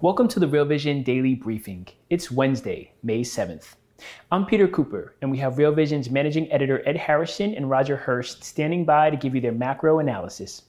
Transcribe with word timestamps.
Welcome 0.00 0.28
to 0.28 0.38
the 0.38 0.46
Real 0.46 0.64
Vision 0.64 1.02
Daily 1.02 1.34
Briefing. 1.34 1.88
It's 2.08 2.30
Wednesday, 2.30 2.92
May 3.02 3.22
7th. 3.22 3.74
I'm 4.30 4.46
Peter 4.46 4.68
Cooper, 4.68 5.16
and 5.20 5.28
we 5.28 5.38
have 5.38 5.58
Real 5.58 5.72
Vision's 5.72 6.08
managing 6.08 6.52
editor 6.52 6.88
Ed 6.88 6.96
Harrison 6.96 7.52
and 7.52 7.68
Roger 7.68 7.96
Hirst 7.96 8.44
standing 8.44 8.84
by 8.84 9.10
to 9.10 9.16
give 9.16 9.34
you 9.34 9.40
their 9.40 9.50
macro 9.50 9.98
analysis. 9.98 10.62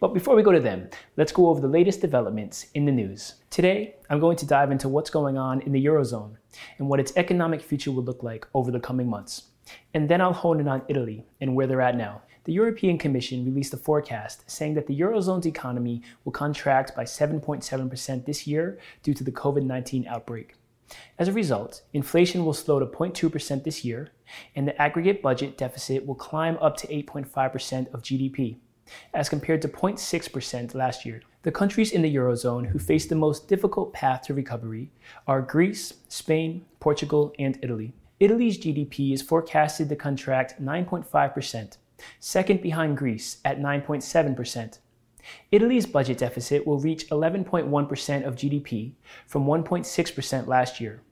But 0.00 0.14
before 0.14 0.34
we 0.34 0.42
go 0.42 0.52
to 0.52 0.60
them, 0.60 0.88
let's 1.16 1.32
go 1.32 1.48
over 1.48 1.60
the 1.60 1.68
latest 1.68 2.00
developments 2.00 2.66
in 2.74 2.84
the 2.84 2.92
news. 2.92 3.36
Today, 3.50 3.96
I'm 4.10 4.20
going 4.20 4.36
to 4.38 4.46
dive 4.46 4.70
into 4.70 4.88
what's 4.88 5.10
going 5.10 5.38
on 5.38 5.60
in 5.62 5.72
the 5.72 5.84
Eurozone 5.84 6.36
and 6.78 6.88
what 6.88 7.00
its 7.00 7.12
economic 7.16 7.62
future 7.62 7.90
will 7.90 8.02
look 8.02 8.22
like 8.22 8.46
over 8.54 8.70
the 8.70 8.80
coming 8.80 9.08
months. 9.08 9.44
And 9.94 10.08
then 10.08 10.20
I'll 10.20 10.32
hone 10.32 10.60
in 10.60 10.68
on 10.68 10.82
Italy 10.88 11.24
and 11.40 11.54
where 11.54 11.66
they're 11.66 11.80
at 11.80 11.96
now. 11.96 12.22
The 12.44 12.52
European 12.52 12.98
Commission 12.98 13.44
released 13.44 13.72
a 13.72 13.76
forecast 13.76 14.50
saying 14.50 14.74
that 14.74 14.88
the 14.88 14.98
Eurozone's 14.98 15.46
economy 15.46 16.02
will 16.24 16.32
contract 16.32 16.96
by 16.96 17.04
7.7% 17.04 18.26
this 18.26 18.46
year 18.46 18.78
due 19.02 19.14
to 19.14 19.22
the 19.22 19.30
COVID 19.30 19.62
19 19.62 20.06
outbreak. 20.08 20.56
As 21.18 21.28
a 21.28 21.32
result, 21.32 21.82
inflation 21.92 22.44
will 22.44 22.52
slow 22.52 22.78
to 22.78 22.86
0.2% 22.86 23.64
this 23.64 23.84
year, 23.84 24.08
and 24.54 24.66
the 24.66 24.82
aggregate 24.82 25.22
budget 25.22 25.56
deficit 25.56 26.04
will 26.04 26.14
climb 26.14 26.58
up 26.60 26.76
to 26.78 26.86
8.5% 26.88 27.94
of 27.94 28.02
GDP, 28.02 28.56
as 29.14 29.28
compared 29.28 29.62
to 29.62 29.68
0.6% 29.68 30.74
last 30.74 31.04
year. 31.04 31.22
The 31.42 31.52
countries 31.52 31.92
in 31.92 32.02
the 32.02 32.14
Eurozone 32.14 32.66
who 32.66 32.78
face 32.78 33.06
the 33.06 33.14
most 33.14 33.48
difficult 33.48 33.92
path 33.92 34.22
to 34.22 34.34
recovery 34.34 34.90
are 35.26 35.42
Greece, 35.42 35.94
Spain, 36.08 36.64
Portugal, 36.78 37.32
and 37.38 37.58
Italy. 37.62 37.92
Italy's 38.20 38.58
GDP 38.58 39.12
is 39.12 39.22
forecasted 39.22 39.88
to 39.88 39.96
contract 39.96 40.62
9.5%, 40.62 41.78
second 42.20 42.62
behind 42.62 42.96
Greece 42.96 43.38
at 43.44 43.58
9.7%. 43.58 44.78
Italy's 45.50 45.86
budget 45.86 46.18
deficit 46.18 46.66
will 46.66 46.78
reach 46.78 47.08
11.1% 47.08 48.26
of 48.26 48.36
GDP 48.36 48.92
from 49.26 49.44
1.6% 49.44 50.46
last 50.46 50.80
year, 50.80 51.02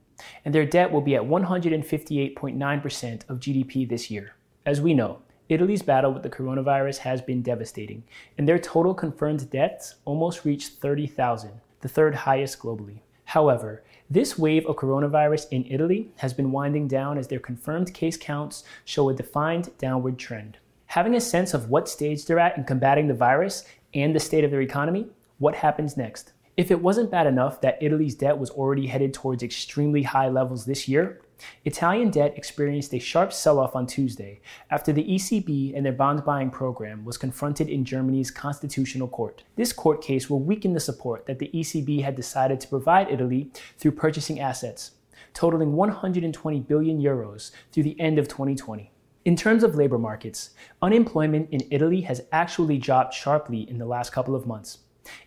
and 0.45 0.55
their 0.55 0.65
debt 0.65 0.91
will 0.91 1.01
be 1.01 1.15
at 1.15 1.23
158.9% 1.23 3.29
of 3.29 3.39
GDP 3.39 3.87
this 3.87 4.11
year. 4.11 4.35
As 4.65 4.79
we 4.79 4.93
know, 4.93 5.21
Italy's 5.51 5.83
battle 5.83 6.11
with 6.11 6.23
the 6.23 6.29
coronavirus 6.29 6.97
has 6.99 7.21
been 7.21 7.43
devastating, 7.43 8.03
and 8.37 8.47
their 8.47 8.57
total 8.57 8.95
confirmed 8.95 9.49
deaths 9.51 9.95
almost 10.05 10.45
reached 10.45 10.79
30,000, 10.79 11.51
the 11.81 11.89
third 11.89 12.15
highest 12.15 12.57
globally. 12.57 13.01
However, 13.25 13.83
this 14.09 14.39
wave 14.39 14.65
of 14.65 14.77
coronavirus 14.77 15.47
in 15.51 15.65
Italy 15.65 16.09
has 16.17 16.33
been 16.33 16.51
winding 16.51 16.87
down 16.87 17.17
as 17.17 17.27
their 17.27 17.39
confirmed 17.39 17.93
case 17.93 18.17
counts 18.17 18.63
show 18.85 19.09
a 19.09 19.13
defined 19.13 19.69
downward 19.77 20.17
trend 20.17 20.57
having 20.91 21.15
a 21.15 21.21
sense 21.21 21.53
of 21.53 21.69
what 21.69 21.87
stage 21.87 22.25
they're 22.25 22.37
at 22.37 22.57
in 22.57 22.65
combating 22.65 23.07
the 23.07 23.13
virus 23.13 23.63
and 23.93 24.13
the 24.13 24.19
state 24.19 24.43
of 24.43 24.51
their 24.51 24.59
economy, 24.59 25.07
what 25.37 25.55
happens 25.55 25.95
next? 25.95 26.33
If 26.57 26.69
it 26.69 26.81
wasn't 26.81 27.09
bad 27.09 27.27
enough 27.27 27.61
that 27.61 27.81
Italy's 27.81 28.13
debt 28.13 28.37
was 28.37 28.49
already 28.49 28.87
headed 28.87 29.13
towards 29.13 29.41
extremely 29.41 30.03
high 30.03 30.27
levels 30.27 30.65
this 30.65 30.89
year, 30.89 31.21
Italian 31.65 32.09
debt 32.09 32.33
experienced 32.37 32.93
a 32.93 32.99
sharp 32.99 33.33
sell 33.33 33.59
off 33.59 33.75
on 33.75 33.87
Tuesday 33.87 34.41
after 34.69 34.91
the 34.91 35.03
ECB 35.03 35.75
and 35.75 35.85
their 35.85 35.93
bond 35.93 36.23
buying 36.23 36.49
program 36.49 37.05
was 37.05 37.17
confronted 37.17 37.69
in 37.69 37.85
Germany's 37.85 38.31
constitutional 38.31 39.07
court. 39.07 39.43
This 39.55 39.73
court 39.73 40.01
case 40.01 40.29
will 40.29 40.39
weaken 40.39 40.73
the 40.73 40.79
support 40.79 41.25
that 41.25 41.39
the 41.39 41.51
ECB 41.53 42.03
had 42.03 42.15
decided 42.15 42.59
to 42.59 42.67
provide 42.67 43.09
Italy 43.09 43.51
through 43.77 43.91
purchasing 43.91 44.39
assets, 44.39 44.91
totaling 45.33 45.73
120 45.73 46.59
billion 46.61 47.01
euros 47.01 47.51
through 47.71 47.83
the 47.83 47.99
end 47.99 48.19
of 48.19 48.27
2020. 48.27 48.91
In 49.23 49.35
terms 49.35 49.63
of 49.63 49.75
labor 49.75 49.99
markets, 49.99 50.51
unemployment 50.81 51.49
in 51.51 51.67
Italy 51.69 52.01
has 52.01 52.23
actually 52.31 52.79
dropped 52.79 53.13
sharply 53.13 53.69
in 53.69 53.77
the 53.77 53.85
last 53.85 54.11
couple 54.11 54.35
of 54.35 54.47
months. 54.47 54.79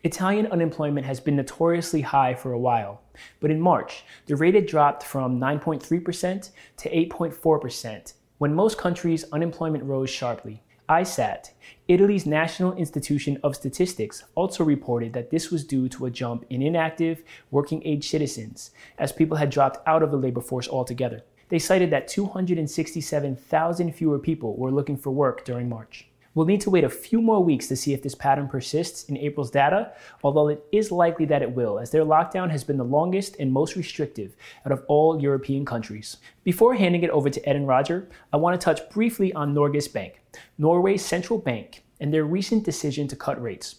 Italian 0.02 0.46
unemployment 0.46 1.06
has 1.06 1.20
been 1.20 1.36
notoriously 1.36 2.02
high 2.02 2.34
for 2.34 2.52
a 2.52 2.58
while, 2.58 3.02
but 3.40 3.50
in 3.50 3.60
March, 3.60 4.04
the 4.26 4.36
rate 4.36 4.54
had 4.54 4.66
dropped 4.66 5.02
from 5.02 5.40
9.3% 5.40 6.50
to 6.76 6.90
8.4%, 6.90 8.12
when 8.38 8.54
most 8.54 8.78
countries' 8.78 9.24
unemployment 9.32 9.84
rose 9.84 10.10
sharply. 10.10 10.62
ISTAT, 10.88 11.54
Italy's 11.88 12.26
National 12.26 12.74
Institution 12.74 13.38
of 13.42 13.56
Statistics, 13.56 14.24
also 14.34 14.62
reported 14.62 15.14
that 15.14 15.30
this 15.30 15.50
was 15.50 15.64
due 15.64 15.88
to 15.88 16.04
a 16.04 16.10
jump 16.10 16.44
in 16.50 16.60
inactive, 16.60 17.22
working 17.50 17.82
age 17.86 18.08
citizens, 18.08 18.70
as 18.98 19.10
people 19.10 19.38
had 19.38 19.48
dropped 19.48 19.78
out 19.88 20.02
of 20.02 20.10
the 20.10 20.18
labor 20.18 20.42
force 20.42 20.68
altogether. 20.68 21.22
They 21.48 21.58
cited 21.58 21.90
that 21.90 22.08
267,000 22.08 23.92
fewer 23.92 24.18
people 24.18 24.56
were 24.56 24.70
looking 24.70 24.98
for 24.98 25.10
work 25.10 25.44
during 25.44 25.70
March. 25.70 26.06
We'll 26.34 26.46
need 26.46 26.60
to 26.62 26.70
wait 26.70 26.82
a 26.82 26.88
few 26.88 27.22
more 27.22 27.42
weeks 27.42 27.68
to 27.68 27.76
see 27.76 27.92
if 27.92 28.02
this 28.02 28.16
pattern 28.16 28.48
persists 28.48 29.04
in 29.04 29.16
April's 29.16 29.52
data, 29.52 29.92
although 30.24 30.48
it 30.48 30.64
is 30.72 30.90
likely 30.90 31.26
that 31.26 31.42
it 31.42 31.52
will, 31.52 31.78
as 31.78 31.90
their 31.90 32.04
lockdown 32.04 32.50
has 32.50 32.64
been 32.64 32.76
the 32.76 32.84
longest 32.84 33.36
and 33.38 33.52
most 33.52 33.76
restrictive 33.76 34.34
out 34.66 34.72
of 34.72 34.84
all 34.88 35.20
European 35.20 35.64
countries. 35.64 36.16
Before 36.42 36.74
handing 36.74 37.04
it 37.04 37.10
over 37.10 37.30
to 37.30 37.48
Ed 37.48 37.54
and 37.54 37.68
Roger, 37.68 38.08
I 38.32 38.36
want 38.38 38.60
to 38.60 38.64
touch 38.64 38.90
briefly 38.90 39.32
on 39.34 39.54
Norges 39.54 39.92
Bank, 39.92 40.20
Norway's 40.58 41.04
central 41.04 41.38
bank, 41.38 41.84
and 42.00 42.12
their 42.12 42.24
recent 42.24 42.64
decision 42.64 43.06
to 43.08 43.16
cut 43.16 43.40
rates. 43.40 43.76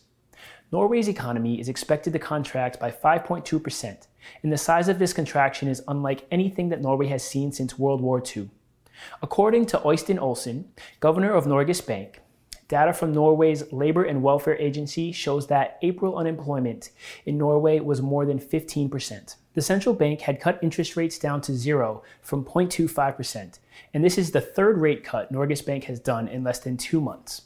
Norway's 0.72 1.10
economy 1.10 1.60
is 1.60 1.70
expected 1.70 2.14
to 2.14 2.20
contract 2.20 2.80
by 2.80 2.90
5.2%, 2.90 4.08
and 4.44 4.52
the 4.52 4.58
size 4.58 4.88
of 4.88 4.98
this 4.98 5.14
contraction 5.14 5.68
is 5.68 5.84
unlike 5.90 6.26
anything 6.32 6.70
that 6.70 6.82
Norway 6.82 7.08
has 7.08 7.24
seen 7.24 7.52
since 7.52 7.78
World 7.78 8.02
War 8.02 8.24
II. 8.36 8.50
According 9.22 9.66
to 9.68 9.78
Øystein 9.80 10.20
Olsen, 10.20 10.72
governor 11.02 11.34
of 11.34 11.46
Norges 11.46 11.86
Bank, 11.86 12.22
data 12.68 12.94
from 12.94 13.14
Norway's 13.14 13.72
Labor 13.72 14.04
and 14.04 14.24
Welfare 14.24 14.58
Agency 14.58 15.12
shows 15.12 15.48
that 15.48 15.78
April 15.82 16.18
unemployment 16.18 16.90
in 17.26 17.38
Norway 17.38 17.80
was 17.80 18.02
more 18.02 18.26
than 18.26 18.40
15%. 18.40 19.36
The 19.54 19.62
central 19.62 19.96
bank 19.96 20.22
had 20.22 20.42
cut 20.42 20.60
interest 20.62 20.98
rates 20.98 21.18
down 21.18 21.42
to 21.42 21.56
zero 21.56 22.04
from 22.22 22.44
0.25%, 22.44 23.60
and 23.94 24.04
this 24.04 24.18
is 24.18 24.32
the 24.32 24.42
third 24.42 24.80
rate 24.80 25.04
cut 25.04 25.32
Norges 25.32 25.66
Bank 25.66 25.86
has 25.86 26.00
done 26.00 26.28
in 26.28 26.44
less 26.44 26.60
than 26.60 26.76
two 26.76 27.00
months. 27.00 27.44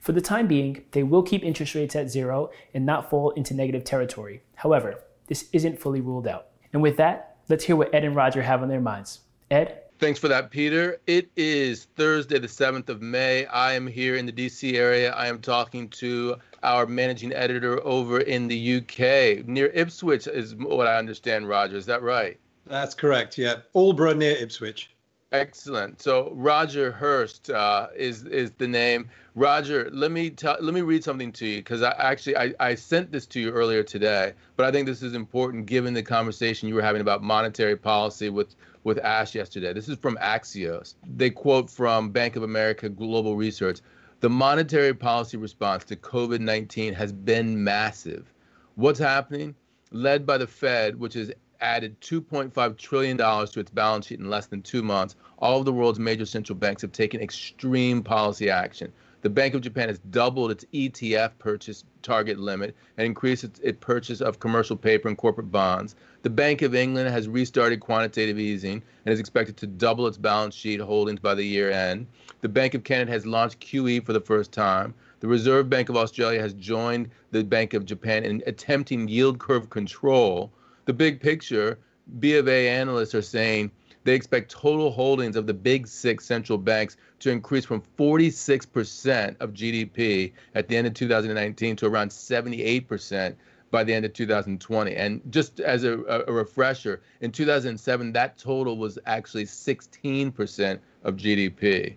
For 0.00 0.12
the 0.12 0.20
time 0.20 0.46
being, 0.46 0.84
they 0.90 1.02
will 1.02 1.22
keep 1.22 1.42
interest 1.42 1.74
rates 1.74 1.96
at 1.96 2.10
zero 2.10 2.50
and 2.74 2.84
not 2.84 3.08
fall 3.08 3.30
into 3.30 3.54
negative 3.54 3.84
territory. 3.84 4.42
However, 4.56 5.02
this 5.28 5.48
isn't 5.52 5.78
fully 5.78 6.00
ruled 6.00 6.26
out. 6.26 6.48
And 6.72 6.82
with 6.82 6.96
that, 6.96 7.36
let's 7.48 7.64
hear 7.64 7.76
what 7.76 7.94
Ed 7.94 8.04
and 8.04 8.16
Roger 8.16 8.42
have 8.42 8.62
on 8.62 8.68
their 8.68 8.80
minds. 8.80 9.20
Ed? 9.50 9.82
Thanks 10.00 10.18
for 10.18 10.28
that, 10.28 10.50
Peter. 10.50 10.98
It 11.06 11.30
is 11.36 11.84
Thursday, 11.94 12.38
the 12.38 12.46
7th 12.46 12.88
of 12.88 13.02
May. 13.02 13.44
I 13.44 13.74
am 13.74 13.86
here 13.86 14.16
in 14.16 14.24
the 14.24 14.32
DC 14.32 14.72
area. 14.72 15.12
I 15.12 15.26
am 15.26 15.42
talking 15.42 15.90
to 15.90 16.36
our 16.62 16.86
managing 16.86 17.34
editor 17.34 17.86
over 17.86 18.20
in 18.20 18.48
the 18.48 18.78
UK. 18.78 19.46
Near 19.46 19.66
Ipswich 19.66 20.26
is 20.26 20.54
what 20.54 20.86
I 20.86 20.96
understand, 20.96 21.48
Roger. 21.48 21.76
Is 21.76 21.84
that 21.84 22.00
right? 22.00 22.40
That's 22.66 22.94
correct, 22.94 23.36
yeah. 23.36 23.56
Aldeburgh 23.74 24.16
near 24.16 24.36
Ipswich. 24.36 24.88
Excellent. 25.32 26.00
So 26.00 26.32
Roger 26.34 26.90
Hirst 26.90 27.50
uh, 27.50 27.88
is 27.94 28.24
is 28.24 28.50
the 28.52 28.66
name. 28.66 29.08
Roger, 29.36 29.88
let 29.92 30.10
me 30.10 30.30
tell, 30.30 30.56
let 30.60 30.74
me 30.74 30.80
read 30.80 31.04
something 31.04 31.30
to 31.32 31.46
you 31.46 31.58
because 31.58 31.82
I 31.82 31.94
actually 31.98 32.36
I, 32.36 32.52
I 32.58 32.74
sent 32.74 33.12
this 33.12 33.26
to 33.26 33.40
you 33.40 33.50
earlier 33.50 33.84
today, 33.84 34.32
but 34.56 34.66
I 34.66 34.72
think 34.72 34.86
this 34.86 35.02
is 35.02 35.14
important 35.14 35.66
given 35.66 35.94
the 35.94 36.02
conversation 36.02 36.68
you 36.68 36.74
were 36.74 36.82
having 36.82 37.00
about 37.00 37.22
monetary 37.22 37.76
policy 37.76 38.28
with 38.28 38.56
with 38.84 38.98
Ash 38.98 39.34
yesterday. 39.34 39.72
This 39.72 39.88
is 39.88 39.98
from 39.98 40.16
Axios. 40.16 40.94
They 41.06 41.30
quote 41.30 41.70
from 41.70 42.10
Bank 42.10 42.36
of 42.36 42.42
America 42.42 42.88
Global 42.88 43.36
Research. 43.36 43.80
The 44.20 44.30
monetary 44.30 44.94
policy 44.94 45.36
response 45.36 45.84
to 45.84 45.96
COVID 45.96 46.40
19 46.40 46.94
has 46.94 47.12
been 47.12 47.62
massive. 47.62 48.32
What's 48.74 48.98
happening? 48.98 49.54
Led 49.92 50.24
by 50.24 50.38
the 50.38 50.46
Fed, 50.46 50.98
which 50.98 51.14
has 51.14 51.32
added 51.60 52.00
$2.5 52.00 52.76
trillion 52.76 53.16
to 53.16 53.60
its 53.60 53.70
balance 53.70 54.06
sheet 54.06 54.20
in 54.20 54.30
less 54.30 54.46
than 54.46 54.62
two 54.62 54.82
months, 54.82 55.16
all 55.38 55.58
of 55.58 55.64
the 55.64 55.72
world's 55.72 55.98
major 55.98 56.26
central 56.26 56.56
banks 56.56 56.82
have 56.82 56.92
taken 56.92 57.20
extreme 57.20 58.02
policy 58.02 58.50
action. 58.50 58.92
The 59.22 59.30
Bank 59.30 59.54
of 59.54 59.60
Japan 59.60 59.88
has 59.88 59.98
doubled 59.98 60.50
its 60.50 60.64
ETF 60.72 61.32
purchase 61.38 61.84
target 62.02 62.38
limit 62.38 62.74
and 62.96 63.06
increased 63.06 63.44
its, 63.44 63.60
its, 63.60 63.78
purchase 63.80 64.20
of 64.20 64.40
commercial 64.40 64.76
paper 64.76 65.08
and 65.08 65.16
corporate 65.18 65.50
bonds. 65.50 65.94
The 66.22 66.30
Bank 66.30 66.62
of 66.62 66.74
England 66.74 67.10
has 67.10 67.28
restarted 67.28 67.80
quantitative 67.80 68.38
easing 68.38 68.82
and 69.04 69.12
is 69.12 69.20
expected 69.20 69.56
to 69.58 69.66
double 69.66 70.06
its 70.06 70.16
balance 70.16 70.54
sheet 70.54 70.80
holdings 70.80 71.20
by 71.20 71.34
the 71.34 71.44
year 71.44 71.70
end. 71.70 72.06
The 72.40 72.48
Bank 72.48 72.74
of 72.74 72.84
Canada 72.84 73.12
has 73.12 73.26
launched 73.26 73.60
QE 73.60 74.04
for 74.04 74.12
the 74.12 74.20
first 74.20 74.52
time. 74.52 74.94
The 75.20 75.28
Reserve 75.28 75.68
Bank 75.68 75.88
of 75.88 75.96
Australia 75.96 76.40
has 76.40 76.54
joined 76.54 77.10
the 77.30 77.44
Bank 77.44 77.74
of 77.74 77.84
Japan 77.84 78.24
in 78.24 78.42
attempting 78.46 79.06
yield 79.06 79.38
curve 79.38 79.68
control 79.68 80.50
the 80.86 80.94
big 80.94 81.20
picture, 81.20 81.78
B 82.18 82.34
of 82.34 82.48
A 82.48 82.68
analysts 82.68 83.14
are 83.14 83.22
saying 83.22 83.70
they 84.02 84.14
expect 84.14 84.50
total 84.50 84.90
holdings 84.90 85.36
of 85.36 85.46
the 85.46 85.54
big 85.54 85.86
six 85.86 86.24
central 86.24 86.58
banks 86.58 86.96
to 87.20 87.30
increase 87.30 87.64
from 87.64 87.82
46% 87.98 89.36
of 89.40 89.52
GDP 89.52 90.32
at 90.54 90.68
the 90.68 90.76
end 90.76 90.86
of 90.86 90.94
2019 90.94 91.76
to 91.76 91.86
around 91.86 92.10
78% 92.10 93.36
by 93.70 93.84
the 93.84 93.94
end 93.94 94.04
of 94.04 94.12
2020. 94.12 94.96
And 94.96 95.20
just 95.30 95.60
as 95.60 95.84
a, 95.84 96.24
a, 96.26 96.32
refresher, 96.32 97.02
in 97.20 97.30
2007, 97.30 98.12
that 98.12 98.38
total 98.38 98.76
was 98.76 98.98
actually 99.06 99.44
16% 99.44 100.78
of 101.04 101.16
GDP. 101.16 101.94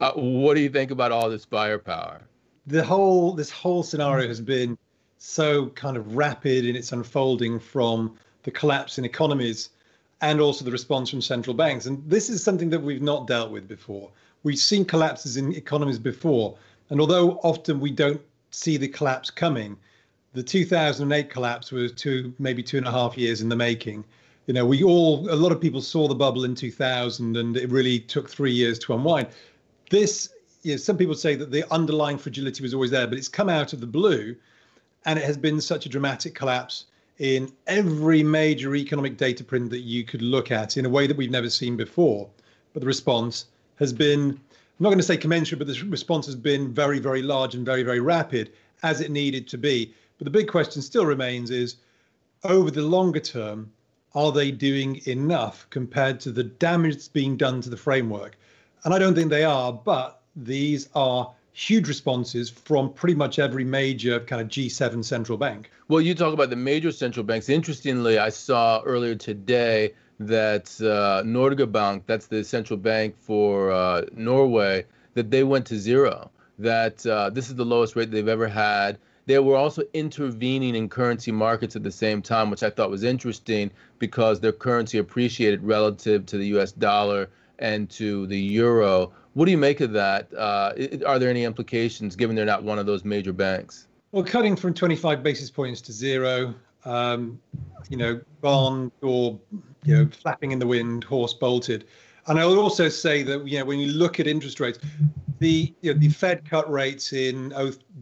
Uh, 0.00 0.12
what 0.12 0.54
do 0.54 0.60
you 0.60 0.68
think 0.68 0.90
about 0.90 1.10
all 1.10 1.28
this 1.28 1.44
firepower? 1.44 2.22
The 2.66 2.84
whole 2.84 3.32
this 3.32 3.50
whole 3.50 3.82
scenario 3.82 4.28
has 4.28 4.40
been 4.40 4.78
so 5.16 5.70
kind 5.70 5.96
of 5.96 6.14
rapid 6.14 6.64
in 6.64 6.76
its 6.76 6.92
unfolding 6.92 7.58
from 7.58 8.16
the 8.44 8.50
collapse 8.50 8.98
in 8.98 9.04
economies 9.04 9.70
and 10.20 10.40
also 10.40 10.64
the 10.64 10.70
response 10.70 11.10
from 11.10 11.20
central 11.20 11.54
banks. 11.54 11.86
And 11.86 12.08
this 12.08 12.28
is 12.28 12.42
something 12.42 12.70
that 12.70 12.80
we've 12.80 13.02
not 13.02 13.26
dealt 13.26 13.50
with 13.50 13.66
before. 13.66 14.10
We've 14.42 14.58
seen 14.58 14.84
collapses 14.84 15.36
in 15.36 15.54
economies 15.54 15.98
before. 15.98 16.56
And 16.90 17.00
although 17.00 17.40
often 17.42 17.80
we 17.80 17.90
don't 17.90 18.20
see 18.50 18.76
the 18.76 18.88
collapse 18.88 19.30
coming, 19.30 19.76
the 20.32 20.42
2008 20.42 21.30
collapse 21.30 21.72
was 21.72 21.92
two, 21.92 22.32
maybe 22.38 22.62
two 22.62 22.78
and 22.78 22.86
a 22.86 22.90
half 22.90 23.18
years 23.18 23.40
in 23.40 23.48
the 23.48 23.56
making. 23.56 24.04
You 24.46 24.54
know, 24.54 24.64
we 24.64 24.82
all, 24.82 25.28
a 25.30 25.36
lot 25.36 25.52
of 25.52 25.60
people 25.60 25.82
saw 25.82 26.08
the 26.08 26.14
bubble 26.14 26.44
in 26.44 26.54
2000 26.54 27.36
and 27.36 27.56
it 27.56 27.70
really 27.70 27.98
took 27.98 28.30
three 28.30 28.52
years 28.52 28.78
to 28.80 28.94
unwind. 28.94 29.28
This, 29.90 30.30
you 30.62 30.72
know, 30.72 30.76
some 30.76 30.96
people 30.96 31.14
say 31.14 31.34
that 31.34 31.50
the 31.50 31.70
underlying 31.72 32.18
fragility 32.18 32.62
was 32.62 32.72
always 32.72 32.90
there, 32.90 33.06
but 33.06 33.18
it's 33.18 33.28
come 33.28 33.48
out 33.48 33.72
of 33.72 33.80
the 33.80 33.86
blue 33.86 34.36
and 35.04 35.18
it 35.18 35.24
has 35.24 35.36
been 35.36 35.60
such 35.60 35.86
a 35.86 35.88
dramatic 35.88 36.34
collapse 36.34 36.86
in 37.18 37.50
every 37.66 38.22
major 38.22 38.76
economic 38.76 39.16
data 39.16 39.42
print 39.42 39.70
that 39.70 39.80
you 39.80 40.04
could 40.04 40.22
look 40.22 40.50
at 40.50 40.76
in 40.76 40.86
a 40.86 40.88
way 40.88 41.06
that 41.06 41.16
we've 41.16 41.30
never 41.30 41.50
seen 41.50 41.76
before. 41.76 42.28
But 42.72 42.80
the 42.80 42.86
response 42.86 43.46
has 43.78 43.92
been, 43.92 44.30
I'm 44.30 44.38
not 44.80 44.88
going 44.88 44.98
to 44.98 45.04
say 45.04 45.16
commensurate, 45.16 45.58
but 45.58 45.68
the 45.68 45.82
response 45.88 46.26
has 46.26 46.36
been 46.36 46.72
very, 46.72 46.98
very 46.98 47.22
large 47.22 47.54
and 47.54 47.64
very, 47.64 47.82
very 47.82 48.00
rapid 48.00 48.52
as 48.82 49.00
it 49.00 49.10
needed 49.10 49.48
to 49.48 49.58
be. 49.58 49.94
But 50.18 50.24
the 50.24 50.30
big 50.30 50.48
question 50.48 50.82
still 50.82 51.06
remains 51.06 51.50
is 51.50 51.76
over 52.44 52.70
the 52.70 52.82
longer 52.82 53.20
term, 53.20 53.72
are 54.14 54.32
they 54.32 54.50
doing 54.50 55.00
enough 55.06 55.66
compared 55.70 56.18
to 56.20 56.32
the 56.32 56.44
damage 56.44 56.94
that's 56.94 57.08
being 57.08 57.36
done 57.36 57.60
to 57.60 57.70
the 57.70 57.76
framework? 57.76 58.36
And 58.84 58.94
I 58.94 58.98
don't 58.98 59.14
think 59.14 59.30
they 59.30 59.44
are, 59.44 59.72
but 59.72 60.22
these 60.34 60.88
are 60.94 61.32
huge 61.52 61.88
responses 61.88 62.48
from 62.48 62.92
pretty 62.92 63.14
much 63.14 63.38
every 63.38 63.64
major 63.64 64.20
kind 64.20 64.40
of 64.40 64.48
G7 64.48 65.04
central 65.04 65.36
bank. 65.36 65.70
Well, 65.88 66.00
you 66.00 66.14
talk 66.14 66.32
about 66.32 66.50
the 66.50 66.56
major 66.56 66.92
central 66.92 67.24
banks. 67.24 67.48
Interestingly, 67.48 68.18
I 68.18 68.28
saw 68.28 68.80
earlier 68.82 69.16
today 69.16 69.94
that 70.20 70.80
uh, 70.80 71.22
Norge 71.24 71.70
Bank, 71.70 72.04
that's 72.06 72.26
the 72.26 72.42
central 72.44 72.76
bank 72.76 73.16
for 73.18 73.70
uh, 73.70 74.02
Norway, 74.12 74.84
that 75.14 75.30
they 75.30 75.44
went 75.44 75.66
to 75.66 75.78
zero. 75.78 76.30
That 76.58 77.06
uh, 77.06 77.30
this 77.30 77.48
is 77.48 77.54
the 77.54 77.64
lowest 77.64 77.94
rate 77.96 78.10
they've 78.10 78.26
ever 78.26 78.48
had. 78.48 78.98
They 79.26 79.38
were 79.38 79.56
also 79.56 79.82
intervening 79.92 80.74
in 80.74 80.88
currency 80.88 81.30
markets 81.30 81.76
at 81.76 81.82
the 81.82 81.92
same 81.92 82.22
time, 82.22 82.50
which 82.50 82.62
I 82.62 82.70
thought 82.70 82.90
was 82.90 83.04
interesting 83.04 83.70
because 83.98 84.40
their 84.40 84.52
currency 84.52 84.98
appreciated 84.98 85.62
relative 85.62 86.24
to 86.26 86.38
the 86.38 86.46
US 86.58 86.72
dollar 86.72 87.28
and 87.58 87.90
to 87.90 88.26
the 88.26 88.38
euro. 88.38 89.12
What 89.34 89.44
do 89.44 89.50
you 89.50 89.58
make 89.58 89.80
of 89.80 89.92
that? 89.92 90.32
Uh, 90.34 90.72
are 91.06 91.18
there 91.18 91.30
any 91.30 91.44
implications 91.44 92.16
given 92.16 92.34
they're 92.34 92.46
not 92.46 92.62
one 92.62 92.78
of 92.78 92.86
those 92.86 93.04
major 93.04 93.32
banks? 93.32 93.86
Well, 94.12 94.24
cutting 94.24 94.56
from 94.56 94.72
25 94.72 95.22
basis 95.22 95.50
points 95.50 95.82
to 95.82 95.92
zero, 95.92 96.54
um, 96.84 97.38
you 97.90 97.98
know, 97.98 98.20
bond 98.40 98.90
or 99.02 99.38
you 99.84 99.96
know, 99.96 100.08
flapping 100.10 100.52
in 100.52 100.58
the 100.58 100.66
wind, 100.66 101.04
horse 101.04 101.34
bolted. 101.34 101.84
And 102.26 102.38
I 102.38 102.44
would 102.44 102.58
also 102.58 102.88
say 102.88 103.22
that 103.22 103.46
you 103.48 103.58
know 103.58 103.64
when 103.64 103.78
you 103.78 103.88
look 103.92 104.20
at 104.20 104.26
interest 104.26 104.60
rates, 104.60 104.78
the 105.38 105.74
you 105.80 105.92
know, 105.92 105.98
the 105.98 106.08
Fed 106.10 106.48
cut 106.48 106.70
rates 106.70 107.12
in 107.12 107.50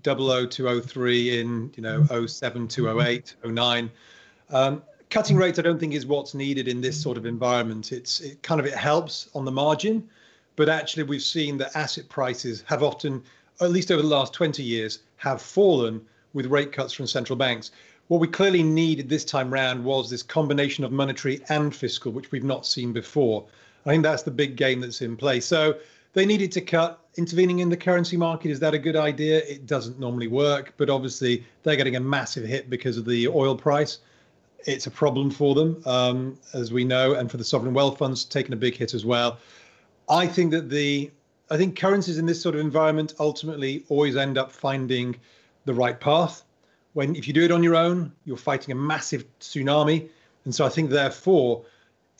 00 0.05 0.47
to 0.47 0.81
03, 0.81 1.41
in 1.41 1.73
you 1.77 1.83
know 1.83 2.27
07 2.27 2.69
to 2.69 3.01
08, 3.01 3.35
09. 3.45 3.91
Um, 4.51 4.83
cutting 5.11 5.37
rates, 5.37 5.59
I 5.59 5.63
don't 5.63 5.79
think 5.79 5.95
is 5.95 6.07
what's 6.07 6.35
needed 6.35 6.69
in 6.69 6.81
this 6.81 7.01
sort 7.01 7.17
of 7.17 7.27
environment. 7.27 7.93
It's 7.93 8.21
it 8.21 8.43
kind 8.43 8.61
of 8.61 8.67
it 8.67 8.75
helps 8.75 9.29
on 9.35 9.45
the 9.45 9.53
margin, 9.53 10.09
but 10.57 10.69
actually 10.69 11.05
we've 11.05 11.23
seen 11.23 11.59
that 11.59 11.77
asset 11.77 12.09
prices 12.09 12.65
have 12.67 12.83
often, 12.83 13.23
at 13.61 13.71
least 13.71 13.91
over 13.93 14.03
the 14.03 14.09
last 14.09 14.33
20 14.33 14.63
years, 14.63 15.01
have 15.19 15.41
fallen 15.41 16.01
with 16.33 16.47
rate 16.47 16.73
cuts 16.73 16.93
from 16.93 17.07
central 17.07 17.37
banks. 17.37 17.71
What 18.09 18.21
we 18.21 18.29
clearly 18.29 18.63
needed 18.63 19.09
this 19.09 19.25
time 19.25 19.53
round 19.53 19.85
was 19.85 20.09
this 20.09 20.23
combination 20.23 20.85
of 20.85 20.93
monetary 20.93 21.41
and 21.49 21.75
fiscal, 21.75 22.13
which 22.13 22.31
we've 22.31 22.45
not 22.45 22.65
seen 22.65 22.93
before. 22.93 23.45
I 23.85 23.91
think 23.91 24.05
that's 24.05 24.23
the 24.23 24.31
big 24.31 24.57
game 24.57 24.81
that's 24.81 25.03
in 25.03 25.17
play. 25.17 25.41
So 25.41 25.77
they 26.13 26.25
needed 26.25 26.53
to 26.53 26.61
cut. 26.61 27.01
Intervening 27.17 27.59
in 27.61 27.69
the 27.69 27.77
currency 27.77 28.17
market, 28.17 28.51
is 28.51 28.61
that 28.61 28.75
a 28.75 28.79
good 28.79 28.95
idea? 28.95 29.39
It 29.39 29.67
doesn't 29.67 29.99
normally 29.99 30.29
work, 30.29 30.75
but 30.77 30.89
obviously 30.89 31.45
they're 31.63 31.77
getting 31.77 31.97
a 31.97 32.01
massive 32.01 32.45
hit 32.45 32.71
because 32.71 32.97
of 32.97 33.07
the 33.07 33.27
oil 33.27 33.57
price. 33.57 33.99
It's 34.67 34.87
a 34.87 34.91
problem 34.91 35.31
for 35.31 35.55
them, 35.55 35.83
um, 35.85 36.39
as 36.55 36.73
we 36.73 36.85
know, 36.85 37.15
and 37.15 37.31
for 37.31 37.39
the 37.39 37.45
sovereign 37.45 37.75
wealth 37.75 37.99
funds 37.99 38.25
taking 38.25 38.53
a 38.53 38.57
big 38.57 38.77
hit 38.77 38.95
as 38.95 39.05
well. 39.05 39.39
I 40.09 40.27
think 40.27 40.53
that 40.53 40.71
the 40.71 41.11
I 41.51 41.57
think 41.57 41.79
currencies 41.79 42.19
in 42.19 42.27
this 42.27 42.41
sort 42.41 42.55
of 42.55 42.61
environment 42.61 43.15
ultimately 43.21 43.85
always 43.89 44.17
end 44.17 44.37
up 44.39 44.51
finding 44.51 45.17
the 45.65 45.75
right 45.75 45.99
path. 45.99 46.43
When 46.97 47.15
if 47.15 47.29
you 47.29 47.35
do 47.35 47.43
it 47.43 47.53
on 47.53 47.63
your 47.63 47.77
own, 47.77 48.11
you're 48.25 48.39
fighting 48.39 48.73
a 48.73 48.75
massive 48.75 49.27
tsunami, 49.39 50.09
and 50.47 50.55
so 50.55 50.65
I 50.65 50.71
think 50.71 50.89
therefore 50.89 51.63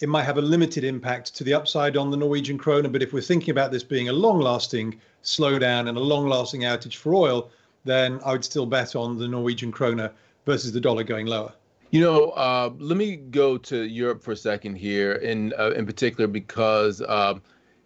it 0.03 0.09
might 0.11 0.25
have 0.25 0.37
a 0.37 0.43
limited 0.43 0.85
impact 0.85 1.35
to 1.37 1.45
the 1.45 1.55
upside 1.55 1.97
on 1.97 2.11
the 2.11 2.17
Norwegian 2.19 2.59
krona. 2.59 2.93
But 2.93 3.03
if 3.03 3.15
we're 3.15 3.23
thinking 3.23 3.53
about 3.53 3.73
this 3.73 3.83
being 3.83 4.11
a 4.11 4.13
long-lasting 4.13 5.01
slowdown 5.25 5.89
and 5.89 5.97
a 5.97 6.01
long-lasting 6.13 6.61
outage 6.61 6.97
for 6.97 7.15
oil, 7.15 7.49
then 7.87 8.21
I 8.23 8.33
would 8.33 8.45
still 8.45 8.67
bet 8.67 8.95
on 8.95 9.17
the 9.17 9.27
Norwegian 9.27 9.73
krona 9.73 10.13
versus 10.45 10.75
the 10.75 10.81
dollar 10.83 11.05
going 11.05 11.25
lower. 11.25 11.55
You 11.91 12.03
know, 12.03 12.29
uh, 12.33 12.69
let 12.79 12.99
me 12.99 13.17
go 13.17 13.57
to 13.57 13.85
Europe 13.85 14.23
for 14.23 14.33
a 14.33 14.37
second 14.37 14.75
here, 14.77 15.13
in 15.13 15.55
uh, 15.59 15.71
in 15.71 15.87
particular 15.87 16.27
because. 16.27 17.01
Uh, 17.01 17.39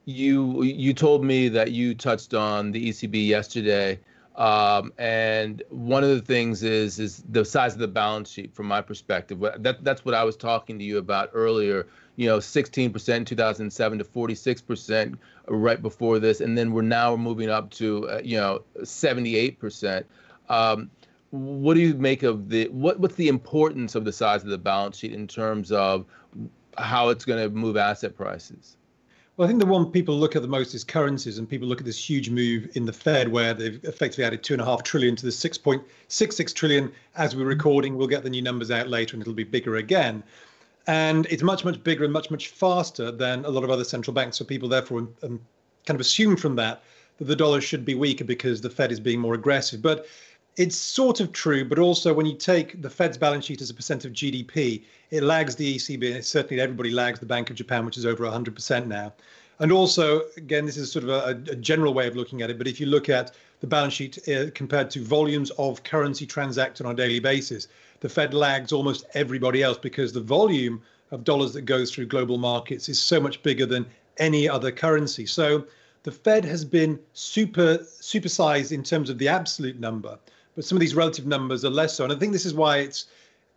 you 0.07 0.63
you 0.65 0.93
told 0.93 1.23
me 1.23 1.49
that 1.49 1.71
you 1.71 1.95
touched 1.95 2.35
on 2.35 2.73
the 2.73 2.89
ECB 2.89 3.29
yesterday, 3.29 4.01
um, 4.37 4.93
and 4.97 5.63
one 5.71 6.05
of 6.05 6.11
the 6.11 6.21
things 6.21 6.63
is 6.63 6.99
is 6.99 7.23
the 7.29 7.45
size 7.45 7.75
of 7.75 7.81
the 7.81 7.89
balance 7.89 8.31
sheet 8.31 8.55
from 8.55 8.67
my 8.67 8.81
perspective. 8.81 9.41
That 9.59 9.85
that's 9.85 10.05
what 10.05 10.15
I 10.15 10.25
was 10.25 10.37
talking 10.37 10.79
to 10.79 10.85
you 10.85 10.99
about 10.99 11.31
earlier. 11.35 11.87
You 12.17 12.27
know, 12.27 12.39
16% 12.39 13.17
in 13.17 13.25
2007 13.25 13.99
to 13.99 14.05
46% 14.05 15.17
right 15.49 15.81
before 15.81 16.19
this, 16.19 16.41
and 16.41 16.57
then 16.57 16.73
we're 16.73 16.83
now 16.83 17.17
moving 17.17 17.49
up 17.49 17.71
to 17.73 18.09
uh, 18.09 18.21
you 18.23 18.37
know 18.37 18.63
78%. 18.79 20.05
Um, 20.49 20.91
what 21.31 21.75
do 21.75 21.81
you 21.81 21.95
make 21.95 22.23
of 22.23 22.49
the 22.49 22.69
what 22.69 22.99
what's 23.01 23.15
the 23.17 23.29
importance 23.29 23.95
of 23.95 24.05
the 24.05 24.13
size 24.13 24.43
of 24.43 24.51
the 24.51 24.59
balance 24.59 24.99
sheet 24.99 25.13
in 25.13 25.27
terms 25.27 25.73
of 25.73 26.07
how 26.79 27.09
it's 27.09 27.25
going 27.25 27.43
to 27.43 27.51
move 27.51 27.77
asset 27.77 28.17
prices? 28.17 28.77
Well, 29.41 29.47
I 29.47 29.49
think 29.49 29.61
the 29.61 29.65
one 29.65 29.91
people 29.91 30.19
look 30.19 30.37
at 30.37 30.43
the 30.43 30.49
most 30.49 30.75
is 30.75 30.85
currencies, 30.85 31.39
and 31.39 31.49
people 31.49 31.67
look 31.67 31.79
at 31.81 31.87
this 31.87 32.11
huge 32.11 32.29
move 32.29 32.77
in 32.77 32.85
the 32.85 32.93
Fed 32.93 33.27
where 33.29 33.55
they've 33.55 33.83
effectively 33.85 34.23
added 34.23 34.43
two 34.43 34.53
and 34.53 34.61
a 34.61 34.67
half 34.67 34.83
trillion 34.83 35.17
to 35.17 35.25
the 35.25 35.33
6.66 35.33 36.55
trillion 36.55 36.93
as 37.17 37.35
we're 37.35 37.47
recording. 37.47 37.97
We'll 37.97 38.07
get 38.07 38.23
the 38.23 38.29
new 38.29 38.43
numbers 38.43 38.71
out 38.71 38.89
later, 38.89 39.15
and 39.15 39.23
it'll 39.23 39.33
be 39.33 39.45
bigger 39.45 39.77
again. 39.77 40.23
and 40.87 41.25
it's 41.31 41.43
much 41.43 41.65
much 41.65 41.83
bigger 41.83 42.05
and 42.05 42.13
much 42.13 42.31
much 42.31 42.49
faster 42.49 43.11
than 43.11 43.47
a 43.47 43.49
lot 43.49 43.65
of 43.65 43.71
other 43.71 43.83
central 43.83 44.13
banks. 44.13 44.37
So 44.37 44.45
people 44.45 44.69
therefore 44.69 45.09
um, 45.23 45.41
kind 45.87 45.97
of 45.97 46.01
assume 46.01 46.37
from 46.37 46.57
that 46.57 46.83
that 47.17 47.25
the 47.25 47.35
dollar 47.35 47.63
should 47.63 47.87
be 47.87 47.95
weaker 47.95 48.25
because 48.25 48.61
the 48.61 48.69
Fed 48.69 48.93
is 48.93 49.01
being 49.01 49.21
more 49.21 49.33
aggressive. 49.33 49.81
But 49.81 50.05
it's 50.57 50.77
sort 50.77 51.21
of 51.21 51.33
true, 51.33 51.65
but 51.65 51.79
also 51.79 52.13
when 52.13 52.27
you 52.27 52.37
take 52.37 52.83
the 52.83 52.91
Fed's 52.91 53.17
balance 53.17 53.45
sheet 53.45 53.61
as 53.61 53.71
a 53.71 53.75
percent 53.75 54.05
of 54.05 54.13
GDP, 54.13 54.83
it 55.11 55.23
lags 55.23 55.57
the 55.57 55.77
ECB, 55.77 56.15
and 56.15 56.25
certainly 56.25 56.61
everybody 56.61 56.91
lags 56.91 57.21
the 57.21 57.27
Bank 57.27 57.51
of 57.51 57.57
Japan, 57.57 57.87
which 57.87 57.97
is 57.97 58.05
over 58.05 58.25
100% 58.25 58.87
now. 58.87 59.13
And 59.59 59.73
also, 59.73 60.23
again, 60.37 60.65
this 60.65 60.77
is 60.77 60.91
sort 60.91 61.05
of 61.05 61.11
a, 61.11 61.53
a 61.53 61.57
general 61.57 61.93
way 61.93 62.07
of 62.07 62.17
looking 62.17 62.43
at 62.43 62.51
it, 62.51 62.59
but 62.59 62.67
if 62.67 62.81
you 62.81 62.87
look 62.87 63.09
at 63.09 63.35
the 63.61 63.67
balance 63.67 63.93
sheet 63.95 64.29
uh, 64.29 64.47
compared 64.55 64.91
to 64.91 65.05
volumes 65.05 65.51
of 65.59 65.83
currency 65.83 66.27
transacted 66.27 66.87
on 66.87 66.93
a 66.93 66.97
daily 66.97 67.21
basis, 67.21 67.69
the 68.01 68.09
Fed 68.09 68.33
lags 68.33 68.73
almost 68.73 69.05
everybody 69.15 69.63
else 69.63 69.77
because 69.77 70.13
the 70.13 70.21
volume 70.21 70.81
of 71.11 71.25
dollars 71.25 71.53
that 71.53 71.63
goes 71.63 71.93
through 71.93 72.07
global 72.07 72.39
markets 72.39 72.89
is 72.89 73.01
so 73.01 73.21
much 73.21 73.43
bigger 73.43 73.67
than 73.67 73.85
any 74.17 74.49
other 74.49 74.71
currency. 74.71 75.27
So 75.27 75.67
the 76.03 76.13
Fed 76.13 76.45
has 76.45 76.65
been 76.65 76.99
super 77.13 77.79
supersized 78.01 78.73
in 78.73 78.83
terms 78.83 79.11
of 79.11 79.19
the 79.19 79.29
absolute 79.29 79.79
number, 79.79 80.19
but 80.61 80.67
some 80.67 80.77
of 80.77 80.81
these 80.81 80.95
relative 80.95 81.27
numbers 81.27 81.65
are 81.65 81.71
less 81.71 81.95
so. 81.95 82.05
And 82.05 82.13
I 82.13 82.17
think 82.17 82.35
this 82.35 82.45
is 82.45 82.53
why 82.53 82.81
it's 82.81 83.07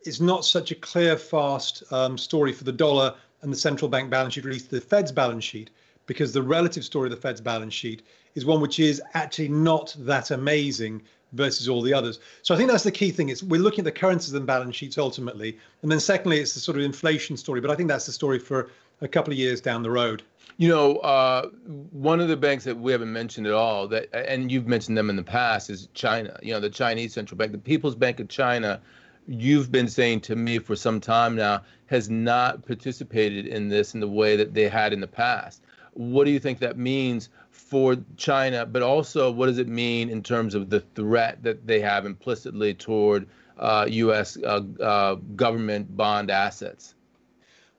it's 0.04 0.22
not 0.22 0.46
such 0.46 0.72
a 0.72 0.76
clear, 0.76 1.18
fast 1.18 1.84
um, 1.92 2.18
story 2.18 2.54
for 2.54 2.64
the 2.64 2.72
dollar 2.72 3.14
and 3.42 3.52
the 3.52 3.58
central 3.58 3.90
bank 3.90 4.10
balance 4.10 4.36
sheet, 4.36 4.46
least 4.46 4.72
the 4.72 4.80
Fed's 4.80 5.12
balance 5.12 5.44
sheet, 5.44 5.70
because 6.06 6.32
the 6.32 6.42
relative 6.42 6.86
story 6.86 7.08
of 7.08 7.12
the 7.12 7.22
Fed's 7.22 7.42
balance 7.42 7.74
sheet 7.74 8.04
is 8.36 8.46
one 8.46 8.62
which 8.62 8.80
is 8.80 9.02
actually 9.16 9.50
not 9.50 9.94
that 10.00 10.32
amazing 10.32 11.02
versus 11.34 11.68
all 11.68 11.82
the 11.82 11.94
others. 11.94 12.22
So 12.42 12.56
I 12.56 12.58
think 12.58 12.72
that's 12.72 12.86
the 12.86 12.92
key 12.92 13.12
thing. 13.12 13.28
Is 13.28 13.44
we're 13.44 13.60
looking 13.60 13.80
at 13.80 13.94
the 13.94 14.00
currencies 14.00 14.34
and 14.34 14.48
balance 14.48 14.78
sheets 14.78 14.98
ultimately, 14.98 15.58
and 15.82 15.92
then 15.92 16.00
secondly, 16.00 16.40
it's 16.40 16.54
the 16.54 16.62
sort 16.62 16.78
of 16.78 16.86
inflation 16.86 17.36
story. 17.36 17.60
But 17.60 17.70
I 17.70 17.76
think 17.76 17.90
that's 17.90 18.06
the 18.06 18.14
story 18.14 18.40
for 18.40 18.70
a 19.02 19.08
couple 19.08 19.34
of 19.34 19.40
years 19.40 19.62
down 19.62 19.84
the 19.84 19.92
road. 19.92 20.24
You 20.58 20.70
know, 20.70 20.98
uh, 20.98 21.50
one 21.92 22.20
of 22.22 22.28
the 22.28 22.38
banks 22.38 22.64
that 22.66 22.78
we 22.78 22.92
haven't 22.92 23.12
mentioned 23.12 23.48
at 23.48 23.54
all 23.54 23.88
that, 23.88 24.14
and 24.14 24.52
you've 24.52 24.68
mentioned 24.68 24.98
them 24.98 25.10
in 25.10 25.16
the 25.16 25.24
past, 25.24 25.70
is 25.70 25.90
China. 25.94 26.38
You 26.44 26.54
know, 26.54 26.60
the 26.60 26.70
Chinese 26.70 27.14
central 27.14 27.38
bank, 27.38 27.52
the 27.52 27.58
People's 27.58 27.96
Bank 27.96 28.20
of 28.20 28.28
China. 28.28 28.80
You've 29.26 29.72
been 29.72 29.88
saying 29.88 30.22
to 30.22 30.36
me 30.36 30.60
for 30.60 30.76
some 30.76 31.00
time 31.00 31.36
now 31.36 31.64
has 31.88 32.10
not 32.10 32.66
participated 32.66 33.48
in 33.48 33.70
this 33.70 33.94
in 33.94 34.00
the 34.00 34.08
way 34.08 34.36
that 34.36 34.54
they 34.54 34.68
had 34.68 34.94
in 34.94 35.00
the 35.00 35.08
past. 35.08 35.62
What 35.94 36.26
do 36.26 36.32
you 36.32 36.40
think 36.40 36.60
that 36.60 36.78
means 36.78 37.30
for 37.50 37.96
China? 38.18 38.66
But 38.66 38.82
also, 38.82 39.32
what 39.32 39.46
does 39.46 39.60
it 39.60 39.68
mean 39.68 40.10
in 40.10 40.22
terms 40.22 40.56
of 40.56 40.70
the 40.70 40.82
threat 40.82 41.42
that 41.44 41.66
they 41.66 41.80
have 41.80 42.06
implicitly 42.06 42.74
toward 42.74 43.28
uh, 43.58 43.88
U.S. 43.90 44.38
Uh, 44.38 44.62
uh, 44.82 45.16
government 45.36 45.96
bond 45.96 46.30
assets? 46.30 46.96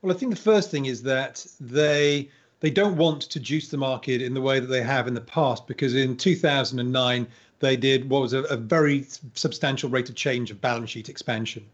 Well, 0.05 0.15
I 0.15 0.19
think 0.19 0.35
the 0.35 0.41
first 0.41 0.71
thing 0.71 0.85
is 0.85 1.03
that 1.05 1.47
they 1.59 2.29
they 2.61 2.69
don't 2.69 2.97
want 2.99 3.23
to 3.23 3.41
juice 3.41 3.69
the 3.69 3.79
market 3.79 4.21
in 4.21 4.35
the 4.35 4.41
way 4.43 4.61
that 4.61 4.67
they 4.67 4.83
have 4.83 5.09
in 5.09 5.15
the 5.15 5.21
past, 5.23 5.67
because 5.67 5.95
in 5.95 6.15
2009 6.19 7.27
they 7.61 7.75
did 7.75 8.11
what 8.11 8.21
was 8.21 8.35
a, 8.35 8.43
a 8.43 8.57
very 8.59 9.07
substantial 9.33 9.89
rate 9.89 10.11
of 10.11 10.15
change 10.15 10.51
of 10.51 10.61
balance 10.61 10.91
sheet 10.91 11.09
expansion. 11.09 11.65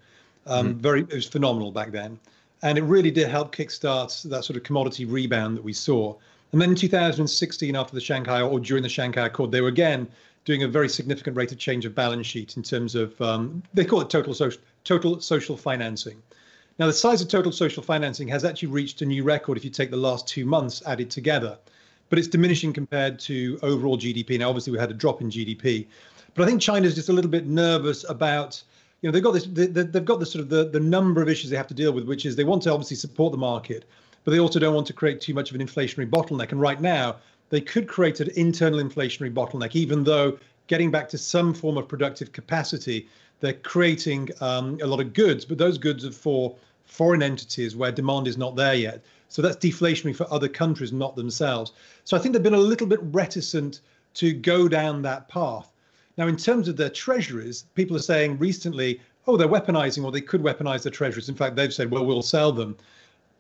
Um, 0.47 0.69
mm-hmm. 0.69 0.79
Very, 0.79 1.01
it 1.01 1.13
was 1.13 1.27
phenomenal 1.27 1.73
back 1.73 1.91
then, 1.91 2.21
and 2.63 2.79
it 2.79 2.83
really 2.83 3.11
did 3.11 3.27
help 3.27 3.53
kickstart 3.53 4.23
that 4.31 4.45
sort 4.45 4.57
of 4.57 4.63
commodity 4.63 5.07
rebound 5.07 5.57
that 5.57 5.65
we 5.65 5.73
saw. 5.73 6.15
And 6.53 6.63
then 6.63 6.71
in 6.71 6.77
2016, 6.77 7.75
after 7.75 7.95
the 7.97 8.01
Shanghai 8.01 8.43
or 8.43 8.61
during 8.61 8.85
the 8.85 8.89
Shanghai 8.89 9.27
Accord, 9.27 9.51
they 9.51 9.61
were 9.61 9.69
again 9.69 10.07
doing 10.45 10.63
a 10.63 10.69
very 10.69 10.89
significant 10.89 11.37
rate 11.37 11.51
of 11.51 11.59
change 11.59 11.85
of 11.85 11.97
balance 11.97 12.29
sheet 12.29 12.57
in 12.57 12.63
terms 12.63 12.95
of 12.95 13.21
um, 13.21 13.61
they 13.75 13.85
call 13.85 14.01
it 14.01 14.09
total 14.09 14.35
social 14.35 14.63
total 14.85 15.21
social 15.21 15.57
financing. 15.57 16.23
Now, 16.81 16.87
the 16.87 16.95
size 16.95 17.21
of 17.21 17.29
total 17.29 17.53
social 17.53 17.83
financing 17.83 18.27
has 18.29 18.43
actually 18.43 18.69
reached 18.69 19.03
a 19.03 19.05
new 19.05 19.23
record 19.23 19.59
if 19.59 19.65
you 19.67 19.71
take 19.71 19.91
the 19.91 19.99
last 19.99 20.27
two 20.27 20.47
months 20.47 20.83
added 20.87 21.11
together, 21.11 21.59
but 22.09 22.19
it's 22.19 22.27
diminishing 22.27 22.73
compared 22.73 23.19
to 23.19 23.59
overall 23.63 23.99
GDP. 23.99 24.39
Now, 24.39 24.49
obviously, 24.49 24.73
we 24.73 24.79
had 24.79 24.91
a 24.91 24.95
drop 24.95 25.21
in 25.21 25.29
GDP, 25.29 25.87
but 26.33 26.45
I 26.45 26.47
think 26.47 26.63
China's 26.63 26.95
just 26.95 27.11
a 27.11 27.13
little 27.13 27.31
bit 27.31 27.47
nervous 27.47 28.09
about. 28.09 28.63
You 29.03 29.09
know, 29.09 29.13
they've 29.13 29.23
got 29.23 29.33
this. 29.33 29.45
They, 29.45 29.67
they've 29.67 30.07
got 30.07 30.21
the 30.21 30.27
sort 30.27 30.41
of 30.43 30.49
the, 30.49 30.71
the 30.71 30.81
number 30.81 31.21
of 31.21 31.29
issues 31.29 31.51
they 31.51 31.57
have 31.59 31.67
to 31.67 31.75
deal 31.75 31.93
with, 31.93 32.07
which 32.07 32.25
is 32.25 32.35
they 32.35 32.45
want 32.45 32.63
to 32.63 32.73
obviously 32.73 32.97
support 32.97 33.33
the 33.33 33.39
market, 33.39 33.85
but 34.25 34.31
they 34.31 34.41
also 34.41 34.59
don't 34.59 34.75
want 34.75 34.87
to 34.87 34.95
create 34.95 35.21
too 35.21 35.35
much 35.35 35.51
of 35.51 35.61
an 35.61 35.67
inflationary 35.67 36.09
bottleneck. 36.09 36.51
And 36.51 36.63
right 36.63 36.81
now, 36.81 37.17
they 37.51 37.61
could 37.61 37.89
create 37.89 38.21
an 38.21 38.31
internal 38.37 38.79
inflationary 38.79 39.35
bottleneck, 39.35 39.77
even 39.77 40.03
though 40.03 40.39
getting 40.67 40.91
back 40.91 41.11
to 41.11 41.19
some 41.19 41.53
form 41.53 41.77
of 41.77 41.89
productive 41.89 42.33
capacity, 42.33 43.07
they're 43.41 43.53
creating 43.53 44.31
um, 44.41 44.79
a 44.83 44.87
lot 44.87 45.01
of 45.01 45.13
goods, 45.13 45.45
but 45.45 45.59
those 45.59 45.77
goods 45.77 46.07
are 46.07 46.13
for 46.13 46.57
foreign 46.91 47.23
entities 47.23 47.77
where 47.77 47.93
demand 47.93 48.27
is 48.27 48.37
not 48.37 48.57
there 48.57 48.75
yet. 48.75 49.03
So 49.29 49.41
that's 49.41 49.57
deflationary 49.57 50.15
for 50.15 50.31
other 50.33 50.49
countries, 50.49 50.93
not 50.93 51.15
themselves. 51.15 51.73
So 52.05 52.17
I 52.17 52.21
think 52.21 52.33
they've 52.33 52.43
been 52.43 52.55
a 52.55 52.59
little 52.59 52.87
bit 52.87 53.01
reticent 53.03 53.81
to 54.15 54.33
go 54.33 54.69
down 54.69 55.03
that 55.03 55.29
path. 55.29 55.71
Now, 56.17 56.27
in 56.27 56.37
terms 56.37 56.67
of 56.67 56.77
their 56.77 56.91
treasuries, 56.91 57.65
people 57.75 57.97
are 57.97 58.01
saying 58.01 58.39
recently, 58.39 59.01
oh, 59.29 59.37
they're 59.37 59.49
weaponizing 59.49 60.05
or 60.05 60.11
they 60.11 60.21
could 60.21 60.43
weaponize 60.43 60.83
their 60.83 60.91
treasuries. 60.91 61.29
In 61.29 61.37
fact, 61.37 61.55
they've 61.55 61.73
said, 61.73 61.91
well, 61.91 62.05
we'll 62.05 62.23
sell 62.23 62.51
them. 62.51 62.77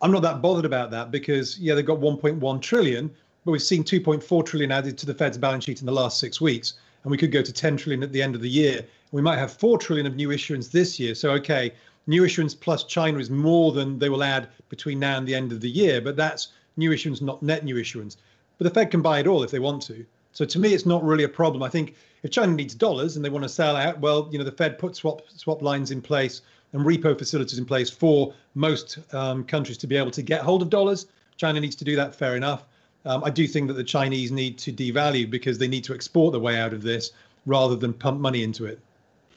I'm 0.00 0.12
not 0.12 0.22
that 0.22 0.40
bothered 0.40 0.64
about 0.64 0.92
that 0.92 1.10
because, 1.10 1.58
yeah, 1.58 1.74
they've 1.74 1.84
got 1.84 1.98
1.1 1.98 2.62
trillion, 2.62 3.10
but 3.44 3.50
we've 3.50 3.60
seen 3.60 3.82
2.4 3.82 4.46
trillion 4.46 4.70
added 4.70 4.96
to 4.98 5.06
the 5.06 5.14
Fed's 5.14 5.38
balance 5.38 5.64
sheet 5.64 5.80
in 5.80 5.86
the 5.86 5.92
last 5.92 6.20
six 6.20 6.40
weeks. 6.40 6.74
And 7.02 7.10
we 7.10 7.18
could 7.18 7.32
go 7.32 7.42
to 7.42 7.52
10 7.52 7.78
trillion 7.78 8.02
at 8.04 8.12
the 8.12 8.22
end 8.22 8.36
of 8.36 8.42
the 8.42 8.48
year. 8.48 8.86
We 9.10 9.22
might 9.22 9.38
have 9.38 9.52
4 9.52 9.76
trillion 9.78 10.06
of 10.06 10.14
new 10.14 10.30
issuance 10.30 10.68
this 10.68 11.00
year. 11.00 11.16
So, 11.16 11.32
okay, 11.32 11.72
new 12.06 12.24
issuance 12.24 12.54
plus 12.54 12.84
China 12.84 13.18
is 13.18 13.30
more 13.30 13.72
than 13.72 13.98
they 13.98 14.08
will 14.08 14.22
add 14.22 14.48
between 14.68 14.98
now 14.98 15.18
and 15.18 15.26
the 15.26 15.34
end 15.34 15.52
of 15.52 15.60
the 15.60 15.70
year, 15.70 16.00
but 16.00 16.16
that's 16.16 16.48
new 16.76 16.92
issuance, 16.92 17.20
not 17.20 17.42
net 17.42 17.64
new 17.64 17.76
issuance. 17.76 18.16
But 18.58 18.64
the 18.64 18.74
Fed 18.74 18.90
can 18.90 19.02
buy 19.02 19.20
it 19.20 19.26
all 19.26 19.42
if 19.42 19.50
they 19.50 19.58
want 19.58 19.82
to. 19.82 20.04
So 20.32 20.44
to 20.44 20.58
me, 20.58 20.74
it's 20.74 20.86
not 20.86 21.02
really 21.02 21.24
a 21.24 21.28
problem. 21.28 21.62
I 21.62 21.68
think 21.68 21.96
if 22.22 22.30
China 22.30 22.52
needs 22.52 22.74
dollars 22.74 23.16
and 23.16 23.24
they 23.24 23.30
want 23.30 23.42
to 23.42 23.48
sell 23.48 23.76
out, 23.76 23.98
well, 24.00 24.28
you 24.30 24.38
know, 24.38 24.44
the 24.44 24.52
Fed 24.52 24.78
put 24.78 24.94
swap 24.94 25.22
swap 25.28 25.62
lines 25.62 25.90
in 25.90 26.00
place 26.00 26.42
and 26.72 26.84
repo 26.84 27.18
facilities 27.18 27.58
in 27.58 27.64
place 27.64 27.90
for 27.90 28.32
most 28.54 28.98
um, 29.12 29.44
countries 29.44 29.78
to 29.78 29.86
be 29.86 29.96
able 29.96 30.10
to 30.12 30.22
get 30.22 30.42
hold 30.42 30.62
of 30.62 30.70
dollars. 30.70 31.06
China 31.36 31.58
needs 31.60 31.76
to 31.76 31.84
do 31.84 31.96
that, 31.96 32.14
fair 32.14 32.36
enough. 32.36 32.64
Um, 33.04 33.24
I 33.24 33.30
do 33.30 33.46
think 33.46 33.66
that 33.68 33.74
the 33.74 33.84
Chinese 33.84 34.30
need 34.30 34.58
to 34.58 34.72
devalue 34.72 35.28
because 35.28 35.58
they 35.58 35.68
need 35.68 35.84
to 35.84 35.94
export 35.94 36.32
their 36.32 36.40
way 36.40 36.58
out 36.58 36.72
of 36.72 36.82
this 36.82 37.12
rather 37.46 37.74
than 37.74 37.92
pump 37.92 38.20
money 38.20 38.42
into 38.42 38.66
it. 38.66 38.78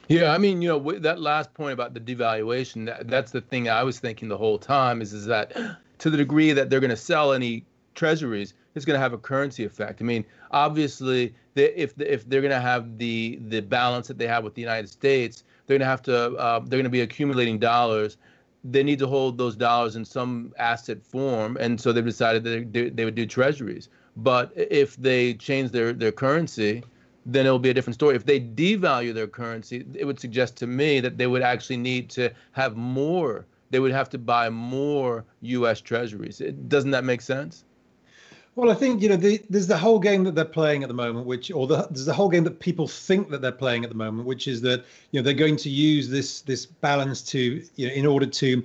Yeah, 0.08 0.32
I 0.32 0.38
mean, 0.38 0.60
you 0.60 0.68
know, 0.68 0.92
that 0.98 1.20
last 1.20 1.54
point 1.54 1.72
about 1.72 1.94
the 1.94 2.00
devaluation, 2.00 2.86
that, 2.86 3.08
that's 3.08 3.32
the 3.32 3.40
thing 3.40 3.68
I 3.68 3.82
was 3.82 3.98
thinking 3.98 4.28
the 4.28 4.36
whole 4.36 4.58
time 4.58 5.00
is, 5.00 5.12
is 5.12 5.26
that 5.26 5.56
to 5.98 6.10
the 6.10 6.16
degree 6.16 6.52
that 6.52 6.68
they're 6.68 6.80
going 6.80 6.90
to 6.90 6.96
sell 6.96 7.32
any 7.32 7.64
treasuries, 7.94 8.54
it's 8.74 8.84
going 8.84 8.96
to 8.96 9.00
have 9.00 9.12
a 9.12 9.18
currency 9.18 9.64
effect. 9.64 10.02
I 10.02 10.04
mean, 10.04 10.24
obviously, 10.50 11.34
they, 11.54 11.72
if 11.74 11.98
if 12.00 12.28
they're 12.28 12.40
going 12.40 12.50
to 12.50 12.60
have 12.60 12.98
the 12.98 13.38
the 13.48 13.60
balance 13.60 14.08
that 14.08 14.18
they 14.18 14.26
have 14.26 14.44
with 14.44 14.54
the 14.54 14.60
United 14.60 14.88
States, 14.88 15.44
they're 15.66 15.78
going 15.78 15.86
to 15.86 15.90
have 15.90 16.02
to 16.02 16.34
uh, 16.34 16.58
they're 16.58 16.78
going 16.78 16.84
to 16.84 16.90
be 16.90 17.02
accumulating 17.02 17.58
dollars. 17.58 18.16
They 18.64 18.82
need 18.82 18.98
to 18.98 19.06
hold 19.06 19.38
those 19.38 19.56
dollars 19.56 19.94
in 19.94 20.04
some 20.04 20.52
asset 20.58 21.02
form, 21.02 21.56
and 21.60 21.80
so 21.80 21.92
they've 21.92 22.04
decided 22.04 22.44
that 22.44 22.72
they, 22.72 22.88
they 22.90 23.04
would 23.04 23.14
do 23.14 23.26
treasuries. 23.26 23.88
But 24.16 24.52
if 24.56 24.96
they 24.96 25.34
change 25.34 25.70
their 25.70 25.92
their 25.92 26.12
currency, 26.12 26.82
then 27.26 27.46
it'll 27.46 27.58
be 27.58 27.70
a 27.70 27.74
different 27.74 27.94
story. 27.94 28.16
If 28.16 28.26
they 28.26 28.40
devalue 28.40 29.14
their 29.14 29.26
currency, 29.26 29.84
it 29.94 30.04
would 30.04 30.20
suggest 30.20 30.56
to 30.58 30.66
me 30.66 31.00
that 31.00 31.16
they 31.16 31.26
would 31.26 31.42
actually 31.42 31.78
need 31.78 32.10
to 32.10 32.30
have 32.52 32.76
more. 32.76 33.46
They 33.70 33.80
would 33.80 33.92
have 33.92 34.10
to 34.10 34.18
buy 34.18 34.50
more 34.50 35.24
U.S. 35.40 35.80
Treasuries. 35.80 36.40
It, 36.40 36.68
doesn't 36.68 36.90
that 36.90 37.04
make 37.04 37.22
sense? 37.22 37.64
Well, 38.56 38.70
I 38.70 38.74
think 38.74 39.02
you 39.02 39.08
know 39.08 39.16
the, 39.16 39.42
there's 39.50 39.66
the 39.66 39.76
whole 39.76 39.98
game 39.98 40.22
that 40.24 40.36
they're 40.36 40.44
playing 40.44 40.84
at 40.84 40.88
the 40.88 40.94
moment, 40.94 41.26
which 41.26 41.50
or 41.50 41.66
the, 41.66 41.88
there's 41.90 42.06
the 42.06 42.14
whole 42.14 42.28
game 42.28 42.44
that 42.44 42.60
people 42.60 42.86
think 42.86 43.30
that 43.30 43.42
they're 43.42 43.50
playing 43.50 43.82
at 43.82 43.90
the 43.90 43.96
moment, 43.96 44.28
which 44.28 44.46
is 44.46 44.60
that 44.60 44.84
you 45.10 45.18
know 45.18 45.24
they're 45.24 45.34
going 45.34 45.56
to 45.56 45.70
use 45.70 46.08
this 46.08 46.42
this 46.42 46.64
balance 46.66 47.20
to 47.22 47.64
you 47.74 47.88
know 47.88 47.94
in 47.94 48.06
order 48.06 48.26
to 48.26 48.62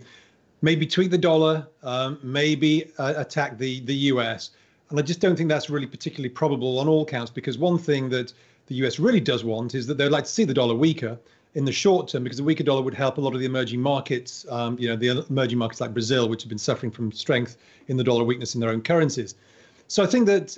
maybe 0.61 0.85
tweak 0.85 1.09
the 1.09 1.17
dollar, 1.17 1.67
um, 1.81 2.19
maybe 2.21 2.91
uh, 2.99 3.15
attack 3.17 3.57
the 3.57 3.79
the 3.81 3.95
U.S. 3.95 4.51
And 4.89 4.99
I 4.99 5.03
just 5.03 5.19
don't 5.19 5.35
think 5.35 5.49
that's 5.49 5.69
really 5.69 5.85
particularly 5.85 6.29
probable 6.29 6.79
on 6.79 6.87
all 6.87 7.05
counts 7.05 7.31
because 7.31 7.57
one 7.57 7.77
thing 7.77 8.09
that 8.09 8.33
the 8.67 8.75
US 8.75 8.99
really 8.99 9.19
does 9.19 9.43
want 9.43 9.75
is 9.75 9.85
that 9.87 9.97
they'd 9.97 10.09
like 10.09 10.23
to 10.23 10.29
see 10.29 10.45
the 10.45 10.53
dollar 10.53 10.75
weaker 10.75 11.17
in 11.55 11.65
the 11.65 11.71
short 11.71 12.07
term 12.07 12.23
because 12.23 12.37
the 12.37 12.43
weaker 12.43 12.63
dollar 12.63 12.81
would 12.81 12.93
help 12.93 13.17
a 13.17 13.21
lot 13.21 13.33
of 13.33 13.39
the 13.39 13.45
emerging 13.45 13.81
markets, 13.81 14.45
um, 14.49 14.77
you 14.79 14.87
know, 14.87 14.95
the 14.95 15.25
emerging 15.29 15.57
markets 15.57 15.81
like 15.81 15.93
Brazil, 15.93 16.29
which 16.29 16.43
have 16.43 16.49
been 16.49 16.57
suffering 16.57 16.91
from 16.91 17.11
strength 17.11 17.57
in 17.87 17.97
the 17.97 18.03
dollar 18.03 18.23
weakness 18.23 18.55
in 18.55 18.61
their 18.61 18.69
own 18.69 18.81
currencies. 18.81 19.35
So 19.87 20.03
I 20.03 20.07
think 20.07 20.25
that 20.27 20.57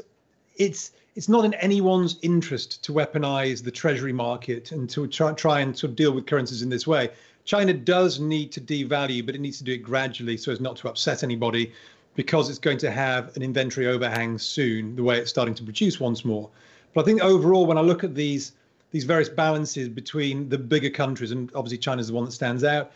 it's 0.58 0.92
it's 1.16 1.28
not 1.28 1.44
in 1.44 1.54
anyone's 1.56 2.18
interest 2.22 2.84
to 2.86 2.94
weaponize 2.94 3.62
the 3.62 3.72
treasury 3.72 4.14
market 4.14 4.72
and 4.72 4.90
to 4.90 5.08
try, 5.08 5.34
try 5.34 5.60
and 5.60 5.78
sort 5.78 5.90
of 5.90 5.98
deal 5.98 6.14
with 6.14 6.26
currencies 6.26 6.62
in 6.62 6.70
this 6.70 6.88
way. 6.88 7.10
China 7.44 7.74
does 7.74 8.22
need 8.22 8.50
to 8.54 8.62
devalue, 8.62 9.26
but 9.26 9.36
it 9.36 9.42
needs 9.42 9.58
to 9.58 9.66
do 9.66 9.74
it 9.74 9.80
gradually 9.84 10.38
so 10.38 10.54
as 10.54 10.62
not 10.62 10.78
to 10.78 10.88
upset 10.88 11.22
anybody 11.22 11.74
because 12.22 12.52
it's 12.52 12.60
going 12.60 12.78
to 12.78 12.92
have 12.92 13.36
an 13.36 13.42
inventory 13.42 13.88
overhang 13.88 14.38
soon, 14.38 14.96
the 14.96 15.02
way 15.02 15.18
it's 15.18 15.32
starting 15.32 15.56
to 15.56 15.64
produce 15.64 16.00
once 16.00 16.24
more. 16.24 16.48
But 16.94 17.02
I 17.02 17.06
think 17.06 17.24
overall, 17.24 17.66
when 17.66 17.80
I 17.80 17.82
look 17.82 18.04
at 18.04 18.14
these 18.14 18.52
these 18.92 19.06
various 19.06 19.28
balances 19.28 19.90
between 19.90 20.48
the 20.48 20.58
bigger 20.60 20.92
countries, 20.92 21.32
and 21.32 21.50
obviously 21.56 21.80
China 21.80 22.00
is 22.00 22.10
the 22.10 22.14
one 22.14 22.26
that 22.26 22.32
stands 22.32 22.64
out, 22.64 22.92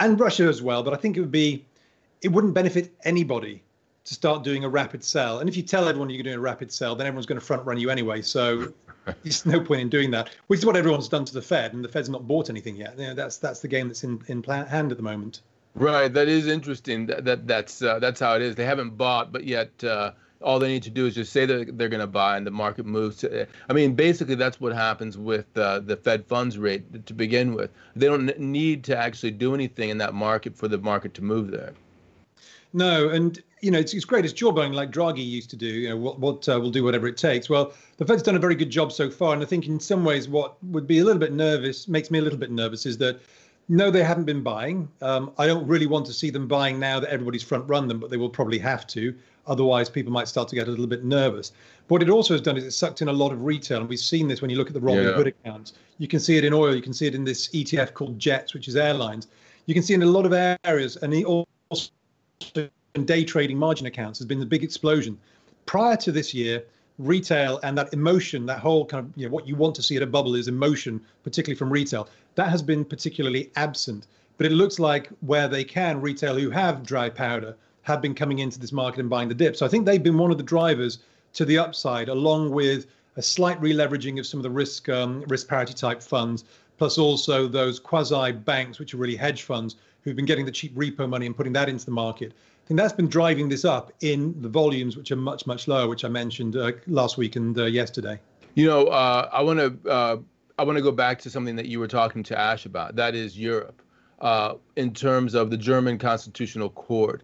and 0.00 0.18
Russia 0.18 0.48
as 0.48 0.62
well. 0.62 0.82
But 0.82 0.94
I 0.94 0.96
think 0.96 1.16
it 1.16 1.20
would 1.20 1.30
be 1.30 1.64
it 2.22 2.28
wouldn't 2.28 2.54
benefit 2.54 2.92
anybody 3.04 3.62
to 4.04 4.14
start 4.14 4.42
doing 4.42 4.64
a 4.64 4.68
rapid 4.68 5.04
sell. 5.04 5.38
And 5.38 5.48
if 5.48 5.56
you 5.56 5.62
tell 5.62 5.86
everyone 5.86 6.10
you're 6.10 6.24
doing 6.24 6.34
a 6.34 6.40
rapid 6.40 6.72
sell, 6.72 6.96
then 6.96 7.06
everyone's 7.06 7.26
going 7.26 7.38
to 7.38 7.46
front 7.46 7.64
run 7.64 7.78
you 7.78 7.88
anyway. 7.88 8.20
So 8.20 8.72
there's 9.22 9.46
no 9.46 9.60
point 9.60 9.80
in 9.80 9.88
doing 9.88 10.10
that, 10.10 10.30
which 10.48 10.58
is 10.58 10.66
what 10.66 10.74
everyone's 10.74 11.08
done 11.08 11.24
to 11.24 11.34
the 11.34 11.42
Fed, 11.42 11.72
and 11.72 11.84
the 11.84 11.88
Fed's 11.88 12.08
not 12.08 12.26
bought 12.26 12.50
anything 12.50 12.74
yet. 12.74 12.98
You 12.98 13.06
know, 13.06 13.14
that's 13.14 13.36
that's 13.36 13.60
the 13.60 13.68
game 13.68 13.86
that's 13.86 14.02
in 14.02 14.20
in 14.26 14.42
hand 14.42 14.90
at 14.90 14.96
the 14.96 15.04
moment. 15.04 15.42
Right, 15.76 16.12
that 16.14 16.26
is 16.26 16.46
interesting. 16.46 17.04
That, 17.06 17.26
that 17.26 17.46
that's 17.46 17.82
uh, 17.82 17.98
that's 17.98 18.18
how 18.18 18.34
it 18.34 18.40
is. 18.40 18.54
They 18.54 18.64
haven't 18.64 18.96
bought, 18.96 19.30
but 19.30 19.44
yet 19.44 19.84
uh, 19.84 20.12
all 20.40 20.58
they 20.58 20.68
need 20.68 20.82
to 20.84 20.90
do 20.90 21.04
is 21.04 21.14
just 21.14 21.32
say 21.32 21.44
that 21.44 21.76
they're 21.76 21.90
going 21.90 22.00
to 22.00 22.06
buy, 22.06 22.38
and 22.38 22.46
the 22.46 22.50
market 22.50 22.86
moves. 22.86 23.18
To, 23.18 23.46
I 23.68 23.72
mean, 23.74 23.94
basically, 23.94 24.36
that's 24.36 24.58
what 24.58 24.72
happens 24.72 25.18
with 25.18 25.46
uh, 25.58 25.80
the 25.80 25.98
Fed 25.98 26.24
funds 26.24 26.56
rate 26.56 27.04
to 27.04 27.12
begin 27.12 27.54
with. 27.54 27.70
They 27.94 28.06
don't 28.06 28.38
need 28.38 28.84
to 28.84 28.96
actually 28.96 29.32
do 29.32 29.54
anything 29.54 29.90
in 29.90 29.98
that 29.98 30.14
market 30.14 30.56
for 30.56 30.66
the 30.66 30.78
market 30.78 31.12
to 31.14 31.22
move 31.22 31.50
there. 31.50 31.74
No, 32.72 33.10
and 33.10 33.42
you 33.60 33.70
know 33.70 33.78
it's, 33.78 33.92
it's 33.92 34.06
great. 34.06 34.24
It's 34.24 34.32
jawboning 34.32 34.72
like 34.72 34.90
Draghi 34.90 35.26
used 35.26 35.50
to 35.50 35.56
do. 35.56 35.66
You 35.66 35.90
know 35.90 35.96
what 35.98 36.18
what 36.18 36.48
uh, 36.48 36.58
will 36.58 36.70
do 36.70 36.84
whatever 36.84 37.06
it 37.06 37.18
takes. 37.18 37.50
Well, 37.50 37.74
the 37.98 38.06
Fed's 38.06 38.22
done 38.22 38.36
a 38.36 38.38
very 38.38 38.54
good 38.54 38.70
job 38.70 38.92
so 38.92 39.10
far, 39.10 39.34
and 39.34 39.42
I 39.42 39.46
think 39.46 39.66
in 39.66 39.78
some 39.78 40.06
ways 40.06 40.26
what 40.26 40.56
would 40.64 40.86
be 40.86 41.00
a 41.00 41.04
little 41.04 41.20
bit 41.20 41.34
nervous 41.34 41.86
makes 41.86 42.10
me 42.10 42.18
a 42.18 42.22
little 42.22 42.38
bit 42.38 42.50
nervous 42.50 42.86
is 42.86 42.96
that 42.98 43.20
no, 43.68 43.90
they 43.90 44.02
haven't 44.02 44.24
been 44.24 44.42
buying. 44.42 44.88
Um, 45.02 45.32
I 45.38 45.46
don't 45.46 45.66
really 45.66 45.86
want 45.86 46.06
to 46.06 46.12
see 46.12 46.30
them 46.30 46.46
buying 46.46 46.78
now 46.78 47.00
that 47.00 47.10
everybody's 47.10 47.42
front 47.42 47.68
run 47.68 47.88
them, 47.88 47.98
but 47.98 48.10
they 48.10 48.16
will 48.16 48.30
probably 48.30 48.58
have 48.58 48.86
to. 48.88 49.14
Otherwise, 49.46 49.88
people 49.88 50.12
might 50.12 50.28
start 50.28 50.48
to 50.48 50.54
get 50.54 50.68
a 50.68 50.70
little 50.70 50.86
bit 50.86 51.04
nervous. 51.04 51.52
But 51.86 51.94
what 51.94 52.02
it 52.02 52.10
also 52.10 52.34
has 52.34 52.40
done 52.40 52.56
is 52.56 52.64
it's 52.64 52.76
sucked 52.76 53.02
in 53.02 53.08
a 53.08 53.12
lot 53.12 53.32
of 53.32 53.44
retail, 53.44 53.80
and 53.80 53.88
we've 53.88 53.98
seen 53.98 54.28
this 54.28 54.40
when 54.40 54.50
you 54.50 54.56
look 54.56 54.68
at 54.68 54.74
the 54.74 54.80
Robinhood 54.80 55.26
accounts. 55.26 55.74
You 55.98 56.08
can 56.08 56.20
see 56.20 56.36
it 56.36 56.44
in 56.44 56.52
oil. 56.52 56.74
You 56.74 56.82
can 56.82 56.92
see 56.92 57.06
it 57.06 57.14
in 57.14 57.24
this 57.24 57.48
ETF 57.48 57.94
called 57.94 58.18
Jets, 58.18 58.54
which 58.54 58.68
is 58.68 58.76
airlines. 58.76 59.28
You 59.66 59.74
can 59.74 59.82
see 59.82 59.94
in 59.94 60.02
a 60.02 60.06
lot 60.06 60.26
of 60.26 60.56
areas, 60.64 60.96
and 60.96 61.12
the 61.12 61.24
also 61.24 61.90
day 63.04 63.24
trading 63.24 63.58
margin 63.58 63.86
accounts 63.86 64.18
has 64.18 64.26
been 64.26 64.40
the 64.40 64.46
big 64.46 64.64
explosion. 64.64 65.18
Prior 65.66 65.96
to 65.96 66.12
this 66.12 66.32
year, 66.32 66.64
retail 66.98 67.60
and 67.62 67.76
that 67.76 67.92
emotion, 67.92 68.46
that 68.46 68.58
whole 68.58 68.86
kind 68.86 69.06
of 69.06 69.12
you 69.16 69.26
know 69.26 69.32
what 69.32 69.46
you 69.46 69.54
want 69.54 69.74
to 69.74 69.82
see 69.82 69.96
at 69.96 70.02
a 70.02 70.06
bubble 70.06 70.34
is 70.34 70.48
emotion, 70.48 71.00
particularly 71.24 71.56
from 71.56 71.70
retail. 71.70 72.08
That 72.36 72.48
has 72.48 72.62
been 72.62 72.84
particularly 72.84 73.50
absent. 73.56 74.06
But 74.36 74.46
it 74.46 74.52
looks 74.52 74.78
like 74.78 75.08
where 75.20 75.48
they 75.48 75.64
can, 75.64 76.00
retail 76.00 76.36
who 76.38 76.50
have 76.50 76.84
dry 76.84 77.08
powder 77.08 77.56
have 77.82 78.02
been 78.02 78.14
coming 78.14 78.40
into 78.40 78.58
this 78.58 78.72
market 78.72 79.00
and 79.00 79.10
buying 79.10 79.28
the 79.28 79.34
dip. 79.34 79.56
So 79.56 79.64
I 79.64 79.68
think 79.68 79.86
they've 79.86 80.02
been 80.02 80.18
one 80.18 80.30
of 80.30 80.36
the 80.36 80.42
drivers 80.42 80.98
to 81.34 81.44
the 81.44 81.58
upside, 81.58 82.08
along 82.08 82.50
with 82.50 82.86
a 83.16 83.22
slight 83.22 83.60
releveraging 83.60 84.18
of 84.18 84.26
some 84.26 84.38
of 84.38 84.42
the 84.42 84.50
risk 84.50 84.88
um, 84.88 85.24
risk 85.28 85.48
parity 85.48 85.72
type 85.72 86.02
funds, 86.02 86.44
plus 86.78 86.98
also 86.98 87.48
those 87.48 87.80
quasi 87.80 88.32
banks, 88.32 88.78
which 88.78 88.92
are 88.92 88.98
really 88.98 89.16
hedge 89.16 89.42
funds, 89.42 89.76
who've 90.02 90.16
been 90.16 90.26
getting 90.26 90.44
the 90.44 90.52
cheap 90.52 90.74
repo 90.74 91.08
money 91.08 91.26
and 91.26 91.36
putting 91.36 91.52
that 91.54 91.68
into 91.68 91.86
the 91.86 91.92
market. 91.92 92.32
I 92.32 92.68
think 92.68 92.78
that's 92.78 92.92
been 92.92 93.08
driving 93.08 93.48
this 93.48 93.64
up 93.64 93.92
in 94.00 94.34
the 94.42 94.48
volumes, 94.48 94.96
which 94.96 95.10
are 95.12 95.16
much 95.16 95.46
much 95.46 95.68
lower, 95.68 95.88
which 95.88 96.04
I 96.04 96.08
mentioned 96.08 96.56
uh, 96.56 96.72
last 96.88 97.16
week 97.16 97.36
and 97.36 97.56
uh, 97.56 97.64
yesterday. 97.64 98.18
You 98.54 98.66
know, 98.66 98.86
uh, 98.88 99.30
I 99.32 99.42
want 99.42 99.58
to 99.60 99.90
uh, 99.90 100.16
I 100.58 100.64
want 100.64 100.76
to 100.76 100.82
go 100.82 100.92
back 100.92 101.20
to 101.20 101.30
something 101.30 101.56
that 101.56 101.66
you 101.66 101.78
were 101.78 101.88
talking 101.88 102.22
to 102.24 102.38
Ash 102.38 102.64
about. 102.64 102.96
That 102.96 103.14
is 103.14 103.38
Europe, 103.38 103.82
uh, 104.20 104.54
in 104.76 104.94
terms 104.94 105.34
of 105.34 105.50
the 105.50 105.56
German 105.56 105.98
Constitutional 105.98 106.70
Court 106.70 107.22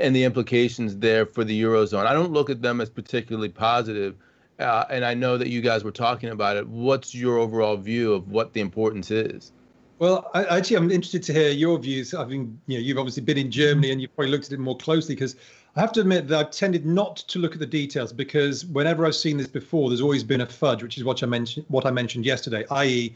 and 0.00 0.16
the 0.16 0.24
implications 0.24 0.96
there 0.96 1.26
for 1.26 1.44
the 1.44 1.60
eurozone. 1.60 2.06
I 2.06 2.14
don't 2.14 2.32
look 2.32 2.48
at 2.48 2.62
them 2.62 2.80
as 2.80 2.88
particularly 2.88 3.50
positive, 3.50 4.16
uh, 4.58 4.84
and 4.88 5.04
I 5.04 5.14
know 5.14 5.36
that 5.36 5.48
you 5.48 5.60
guys 5.60 5.84
were 5.84 5.90
talking 5.90 6.30
about 6.30 6.56
it. 6.56 6.66
What's 6.68 7.14
your 7.14 7.38
overall 7.38 7.76
view 7.76 8.14
of 8.14 8.30
what 8.30 8.54
the 8.54 8.60
importance 8.60 9.10
is? 9.10 9.52
Well, 9.98 10.30
I, 10.32 10.44
actually, 10.44 10.76
I'm 10.76 10.90
interested 10.90 11.22
to 11.24 11.34
hear 11.34 11.50
your 11.50 11.78
views. 11.78 12.14
I 12.14 12.24
mean, 12.24 12.58
you 12.66 12.78
know, 12.78 12.82
you've 12.82 12.96
obviously 12.96 13.22
been 13.22 13.36
in 13.36 13.50
Germany 13.50 13.90
and 13.90 14.00
you've 14.00 14.14
probably 14.16 14.30
looked 14.30 14.46
at 14.46 14.52
it 14.52 14.58
more 14.58 14.78
closely 14.78 15.14
because 15.14 15.36
I 15.76 15.80
have 15.80 15.92
to 15.92 16.00
admit 16.00 16.26
that 16.28 16.38
I've 16.38 16.50
tended 16.50 16.84
not 16.84 17.16
to 17.28 17.38
look 17.38 17.52
at 17.52 17.60
the 17.60 17.66
details 17.66 18.12
because 18.12 18.66
whenever 18.66 19.06
I've 19.06 19.14
seen 19.14 19.36
this 19.36 19.46
before, 19.46 19.88
there's 19.88 20.00
always 20.00 20.24
been 20.24 20.40
a 20.40 20.46
fudge, 20.46 20.82
which 20.82 20.98
is 20.98 21.04
what 21.04 21.22
I 21.22 21.26
mentioned, 21.26 21.64
what 21.68 21.86
I 21.86 21.92
mentioned 21.92 22.26
yesterday, 22.26 22.64
i.e., 22.72 23.14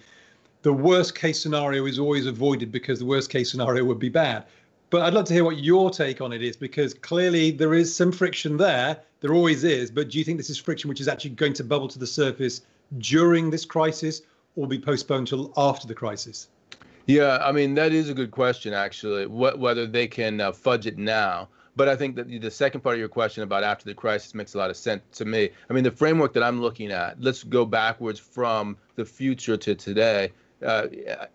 the 0.62 0.72
worst 0.72 1.16
case 1.16 1.42
scenario 1.42 1.84
is 1.84 1.98
always 1.98 2.26
avoided 2.26 2.70
because 2.70 3.00
the 3.00 3.04
worst 3.04 3.28
case 3.28 3.50
scenario 3.50 3.84
would 3.84 3.98
be 3.98 4.08
bad. 4.08 4.44
But 4.90 5.02
I'd 5.02 5.14
love 5.14 5.24
to 5.26 5.34
hear 5.34 5.44
what 5.44 5.58
your 5.58 5.90
take 5.90 6.20
on 6.20 6.32
it 6.32 6.42
is 6.42 6.56
because 6.56 6.94
clearly 6.94 7.50
there 7.50 7.74
is 7.74 7.94
some 7.94 8.12
friction 8.12 8.56
there. 8.56 8.98
There 9.20 9.34
always 9.34 9.64
is. 9.64 9.90
But 9.90 10.10
do 10.10 10.18
you 10.18 10.24
think 10.24 10.38
this 10.38 10.48
is 10.48 10.56
friction 10.56 10.88
which 10.88 11.00
is 11.00 11.08
actually 11.08 11.30
going 11.30 11.54
to 11.54 11.64
bubble 11.64 11.88
to 11.88 11.98
the 11.98 12.06
surface 12.06 12.62
during 12.98 13.50
this 13.50 13.64
crisis 13.64 14.22
or 14.54 14.68
be 14.68 14.78
postponed 14.78 15.26
till 15.26 15.52
after 15.56 15.88
the 15.88 15.94
crisis? 15.94 16.48
Yeah, 17.06 17.38
I 17.42 17.50
mean, 17.50 17.74
that 17.74 17.92
is 17.92 18.08
a 18.08 18.14
good 18.14 18.30
question, 18.30 18.72
actually, 18.72 19.26
whether 19.26 19.86
they 19.86 20.06
can 20.06 20.40
uh, 20.40 20.52
fudge 20.52 20.86
it 20.86 20.96
now. 20.96 21.48
But 21.76 21.88
I 21.88 21.96
think 21.96 22.16
that 22.16 22.28
the 22.28 22.50
second 22.50 22.82
part 22.82 22.94
of 22.94 23.00
your 23.00 23.08
question 23.08 23.42
about 23.42 23.64
after 23.64 23.84
the 23.84 23.94
crisis 23.94 24.34
makes 24.34 24.54
a 24.54 24.58
lot 24.58 24.70
of 24.70 24.76
sense 24.76 25.02
to 25.18 25.24
me. 25.24 25.50
I 25.68 25.72
mean, 25.72 25.84
the 25.84 25.90
framework 25.90 26.32
that 26.34 26.42
I'm 26.42 26.60
looking 26.60 26.92
at, 26.92 27.20
let's 27.20 27.42
go 27.42 27.64
backwards 27.64 28.20
from 28.20 28.76
the 28.94 29.04
future 29.04 29.56
to 29.56 29.74
today, 29.74 30.32
uh, 30.64 30.86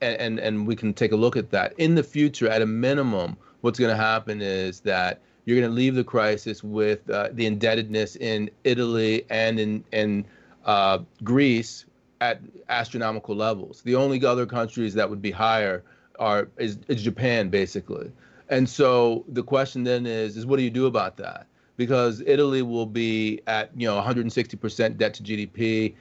and, 0.02 0.40
and 0.40 0.66
we 0.66 0.76
can 0.76 0.94
take 0.94 1.12
a 1.12 1.18
look 1.18 1.36
at 1.36 1.50
that. 1.52 1.74
In 1.78 1.96
the 1.96 2.04
future, 2.04 2.48
at 2.48 2.62
a 2.62 2.66
minimum, 2.66 3.36
what's 3.62 3.80
going 3.80 3.92
to 3.92 4.02
happen 4.02 4.42
is 4.42 4.80
that 4.82 5.20
you're 5.46 5.60
going 5.60 5.70
to 5.70 5.76
leave 5.76 5.96
the 5.96 6.04
crisis 6.04 6.64
with 6.64 7.10
uh, 7.10 7.30
the 7.34 7.46
indebtedness 7.46 8.16
in 8.16 8.50
Italy 8.64 9.26
and 9.30 9.60
in, 9.60 9.84
in 9.92 10.26
uh, 10.66 11.00
Greece 11.24 11.86
at 12.22 12.40
astronomical 12.70 13.36
levels. 13.36 13.82
The 13.82 13.96
only 13.96 14.24
other 14.26 14.46
countries 14.46 14.94
that 14.94 15.10
would 15.10 15.22
be 15.22 15.32
higher 15.32 15.84
are 16.18 16.50
is, 16.58 16.80
is 16.88 17.02
Japan, 17.02 17.50
basically. 17.50 18.12
And 18.50 18.68
so 18.68 19.26
the 19.28 19.44
question 19.44 19.84
then 19.84 20.06
is, 20.06 20.36
is 20.36 20.46
what 20.46 20.58
do 20.58 20.64
you 20.64 20.70
do 20.70 20.88
about 20.88 21.18
that? 21.18 21.48
Because 21.78 22.22
Italy 22.26 22.62
will 22.62 22.86
be 22.86 23.42
at 23.48 23.72
you 23.76 23.88
know 23.88 24.02
160% 24.02 24.98
debt 24.98 25.14
to 25.14 25.24
GDP, 25.24 25.96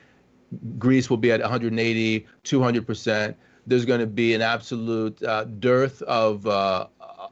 Greece 0.78 1.11
will 1.11 1.18
be 1.18 1.30
at 1.30 1.40
180, 1.40 2.26
200%. 2.44 3.34
There's 3.66 3.84
going 3.84 4.00
to 4.00 4.06
be 4.06 4.34
an 4.34 4.40
absolute 4.40 5.22
uh, 5.22 5.44
dearth 5.44 6.00
of 6.02 6.46
uh, 6.46 6.87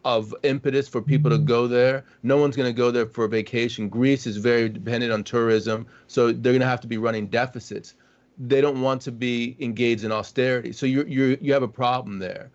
of 0.04 0.34
impetus 0.42 0.86
for 0.86 1.00
people 1.00 1.30
to 1.30 1.38
go 1.38 1.66
there. 1.66 2.04
No 2.22 2.36
one's 2.36 2.56
going 2.56 2.68
to 2.68 2.76
go 2.76 2.90
there 2.90 3.06
for 3.06 3.24
a 3.24 3.28
vacation. 3.28 3.88
Greece 3.88 4.26
is 4.26 4.36
very 4.36 4.68
dependent 4.68 5.12
on 5.12 5.24
tourism, 5.24 5.86
so 6.06 6.26
they're 6.26 6.52
going 6.52 6.60
to 6.60 6.66
have 6.66 6.80
to 6.82 6.86
be 6.86 6.98
running 6.98 7.26
deficits. 7.26 7.94
They 8.38 8.60
don't 8.60 8.82
want 8.82 9.00
to 9.02 9.12
be 9.12 9.56
engaged 9.60 10.04
in 10.04 10.12
austerity. 10.12 10.72
So 10.72 10.84
you 10.84 11.04
you 11.06 11.38
you 11.40 11.52
have 11.54 11.62
a 11.62 11.68
problem 11.68 12.18
there. 12.18 12.50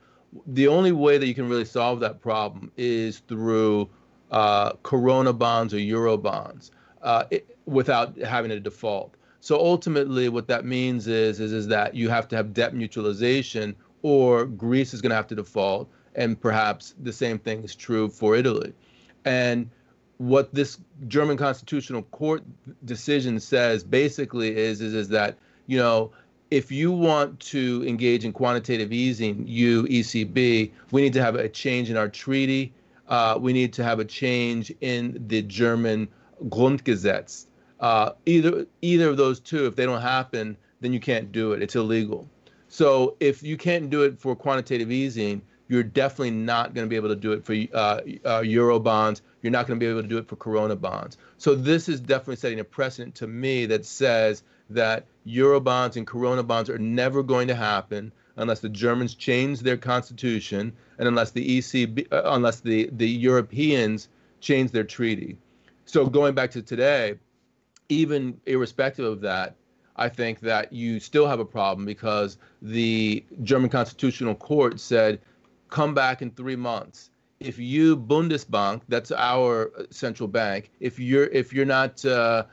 The 0.47 0.67
only 0.67 0.91
way 0.91 1.17
that 1.17 1.27
you 1.27 1.35
can 1.35 1.49
really 1.49 1.65
solve 1.65 1.99
that 2.01 2.21
problem 2.21 2.71
is 2.77 3.19
through 3.19 3.89
uh, 4.31 4.73
Corona 4.83 5.33
bonds 5.33 5.73
or 5.73 5.79
Euro 5.79 6.17
bonds 6.17 6.71
uh, 7.01 7.25
it, 7.31 7.57
without 7.65 8.17
having 8.19 8.51
a 8.51 8.59
default. 8.59 9.15
So 9.41 9.59
ultimately, 9.59 10.29
what 10.29 10.47
that 10.47 10.65
means 10.65 11.07
is, 11.07 11.39
is 11.39 11.51
is 11.51 11.67
that 11.67 11.95
you 11.95 12.09
have 12.09 12.27
to 12.29 12.35
have 12.35 12.53
debt 12.53 12.73
mutualization, 12.73 13.75
or 14.03 14.45
Greece 14.45 14.93
is 14.93 15.01
going 15.01 15.09
to 15.09 15.15
have 15.15 15.27
to 15.27 15.35
default 15.35 15.89
and 16.15 16.39
perhaps 16.39 16.93
the 17.01 17.13
same 17.13 17.39
thing 17.39 17.63
is 17.63 17.75
true 17.75 18.09
for 18.09 18.35
Italy. 18.35 18.73
And 19.25 19.69
what 20.17 20.53
this 20.53 20.79
German 21.07 21.37
Constitutional 21.37 22.03
Court 22.03 22.43
decision 22.85 23.39
says 23.39 23.83
basically 23.83 24.55
is, 24.55 24.81
is, 24.81 24.93
is 24.93 25.09
that, 25.09 25.37
you 25.67 25.77
know, 25.77 26.11
if 26.51 26.69
you 26.69 26.91
want 26.91 27.39
to 27.39 27.83
engage 27.87 28.25
in 28.25 28.33
quantitative 28.33 28.91
easing, 28.91 29.47
you, 29.47 29.83
ECB, 29.83 30.71
we 30.91 31.01
need 31.01 31.13
to 31.13 31.21
have 31.21 31.35
a 31.35 31.47
change 31.47 31.89
in 31.89 31.95
our 31.95 32.09
treaty. 32.09 32.73
Uh, 33.07 33.37
we 33.39 33.53
need 33.53 33.71
to 33.73 33.83
have 33.83 33.99
a 33.99 34.05
change 34.05 34.71
in 34.81 35.23
the 35.27 35.41
German 35.41 36.09
Grundgesetz. 36.49 37.45
Uh, 37.79 38.11
either 38.25 38.67
either 38.81 39.09
of 39.09 39.17
those 39.17 39.39
two, 39.39 39.65
if 39.65 39.75
they 39.75 39.85
don't 39.85 40.01
happen, 40.01 40.55
then 40.81 40.93
you 40.93 40.99
can't 40.99 41.31
do 41.31 41.53
it. 41.53 41.63
It's 41.63 41.75
illegal. 41.75 42.29
So 42.67 43.15
if 43.19 43.41
you 43.41 43.57
can't 43.57 43.89
do 43.89 44.03
it 44.03 44.19
for 44.19 44.35
quantitative 44.35 44.91
easing, 44.91 45.41
you're 45.67 45.83
definitely 45.83 46.31
not 46.31 46.73
going 46.73 46.85
to 46.85 46.89
be 46.89 46.97
able 46.97 47.09
to 47.09 47.15
do 47.15 47.31
it 47.31 47.45
for 47.45 47.55
uh, 47.73 48.01
uh, 48.25 48.41
euro 48.41 48.77
bonds. 48.77 49.21
You're 49.41 49.51
not 49.51 49.67
going 49.67 49.79
to 49.79 49.83
be 49.83 49.89
able 49.89 50.01
to 50.01 50.07
do 50.07 50.17
it 50.17 50.27
for 50.27 50.35
corona 50.35 50.75
bonds. 50.75 51.17
So 51.37 51.55
this 51.55 51.87
is 51.87 52.01
definitely 52.01 52.35
setting 52.35 52.59
a 52.59 52.63
precedent 52.65 53.15
to 53.15 53.27
me 53.27 53.65
that 53.67 53.85
says 53.85 54.43
that 54.73 55.05
euro 55.23 55.59
bonds 55.59 55.97
and 55.97 56.07
corona 56.07 56.43
bonds 56.43 56.69
are 56.69 56.79
never 56.79 57.23
going 57.23 57.47
to 57.47 57.55
happen 57.55 58.11
unless 58.37 58.59
the 58.59 58.69
Germans 58.69 59.13
change 59.13 59.59
their 59.59 59.77
constitution 59.77 60.73
and 60.97 61.07
unless 61.07 61.31
the 61.31 61.59
ECB, 61.59 62.11
uh, 62.11 62.21
unless 62.25 62.59
the 62.59 62.89
the 62.93 63.07
Europeans 63.07 64.09
change 64.39 64.71
their 64.71 64.83
treaty. 64.83 65.37
So 65.85 66.05
going 66.05 66.33
back 66.33 66.51
to 66.51 66.61
today, 66.61 67.19
even 67.89 68.39
irrespective 68.45 69.05
of 69.05 69.21
that, 69.21 69.55
I 69.95 70.09
think 70.09 70.39
that 70.41 70.71
you 70.71 70.99
still 70.99 71.27
have 71.27 71.39
a 71.39 71.45
problem 71.45 71.85
because 71.85 72.37
the 72.61 73.23
German 73.43 73.69
Constitutional 73.69 74.35
Court 74.35 74.79
said 74.79 75.19
come 75.69 75.93
back 75.93 76.21
in 76.21 76.31
three 76.31 76.55
months. 76.55 77.09
If 77.39 77.57
you 77.57 77.97
Bundesbank, 77.97 78.81
that's 78.87 79.11
our 79.11 79.71
central 79.89 80.27
bank, 80.27 80.71
if 80.79 80.99
you're 80.99 81.25
if 81.25 81.53
you're 81.53 81.65
not 81.65 82.03
uh, 82.05 82.45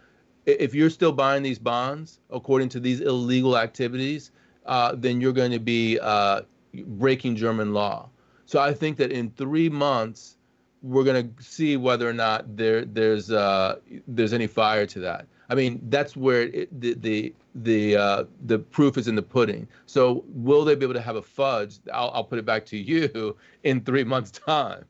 if 0.49 0.75
you're 0.75 0.91
still 0.91 1.13
buying 1.13 1.43
these 1.43 1.59
bonds 1.59 2.21
according 2.31 2.71
to 2.71 2.81
these 2.81 3.01
illegal 3.01 3.59
activities, 3.59 4.31
uh, 4.67 4.95
then 4.97 5.21
you're 5.21 5.33
going 5.33 5.53
to 5.53 5.59
be 5.59 5.99
uh, 6.01 6.43
breaking 6.75 7.37
German 7.37 7.73
law. 7.73 8.09
So 8.47 8.59
I 8.59 8.73
think 8.73 8.97
that 8.97 9.13
in 9.13 9.31
three 9.33 9.69
months, 9.69 10.37
we're 10.83 11.05
going 11.05 11.35
to 11.35 11.43
see 11.43 11.77
whether 11.77 12.09
or 12.09 12.13
not 12.13 12.57
there 12.57 12.85
there's 12.85 13.31
uh, 13.31 13.77
there's 14.07 14.33
any 14.33 14.47
fire 14.47 14.87
to 14.87 15.01
that. 15.01 15.27
I 15.51 15.55
mean, 15.55 15.81
that's 15.89 16.17
where 16.17 16.43
it, 16.43 16.81
the 16.81 16.95
the 16.95 17.35
the 17.55 17.97
uh, 17.97 18.25
the 18.47 18.59
proof 18.59 18.97
is 18.97 19.09
in 19.09 19.17
the 19.17 19.23
pudding. 19.23 19.67
So, 19.87 20.25
will 20.29 20.65
they 20.65 20.75
be 20.75 20.85
able 20.85 20.95
to 20.95 21.01
have 21.01 21.17
a 21.17 21.23
fudge? 21.23 21.79
I'll, 21.93 22.11
I'll 22.15 22.25
put 22.25 22.39
it 22.39 22.45
back 22.45 22.65
to 22.67 22.77
you 22.77 23.37
in 23.65 23.81
three 23.81 24.05
months' 24.05 24.31
time. 24.31 24.85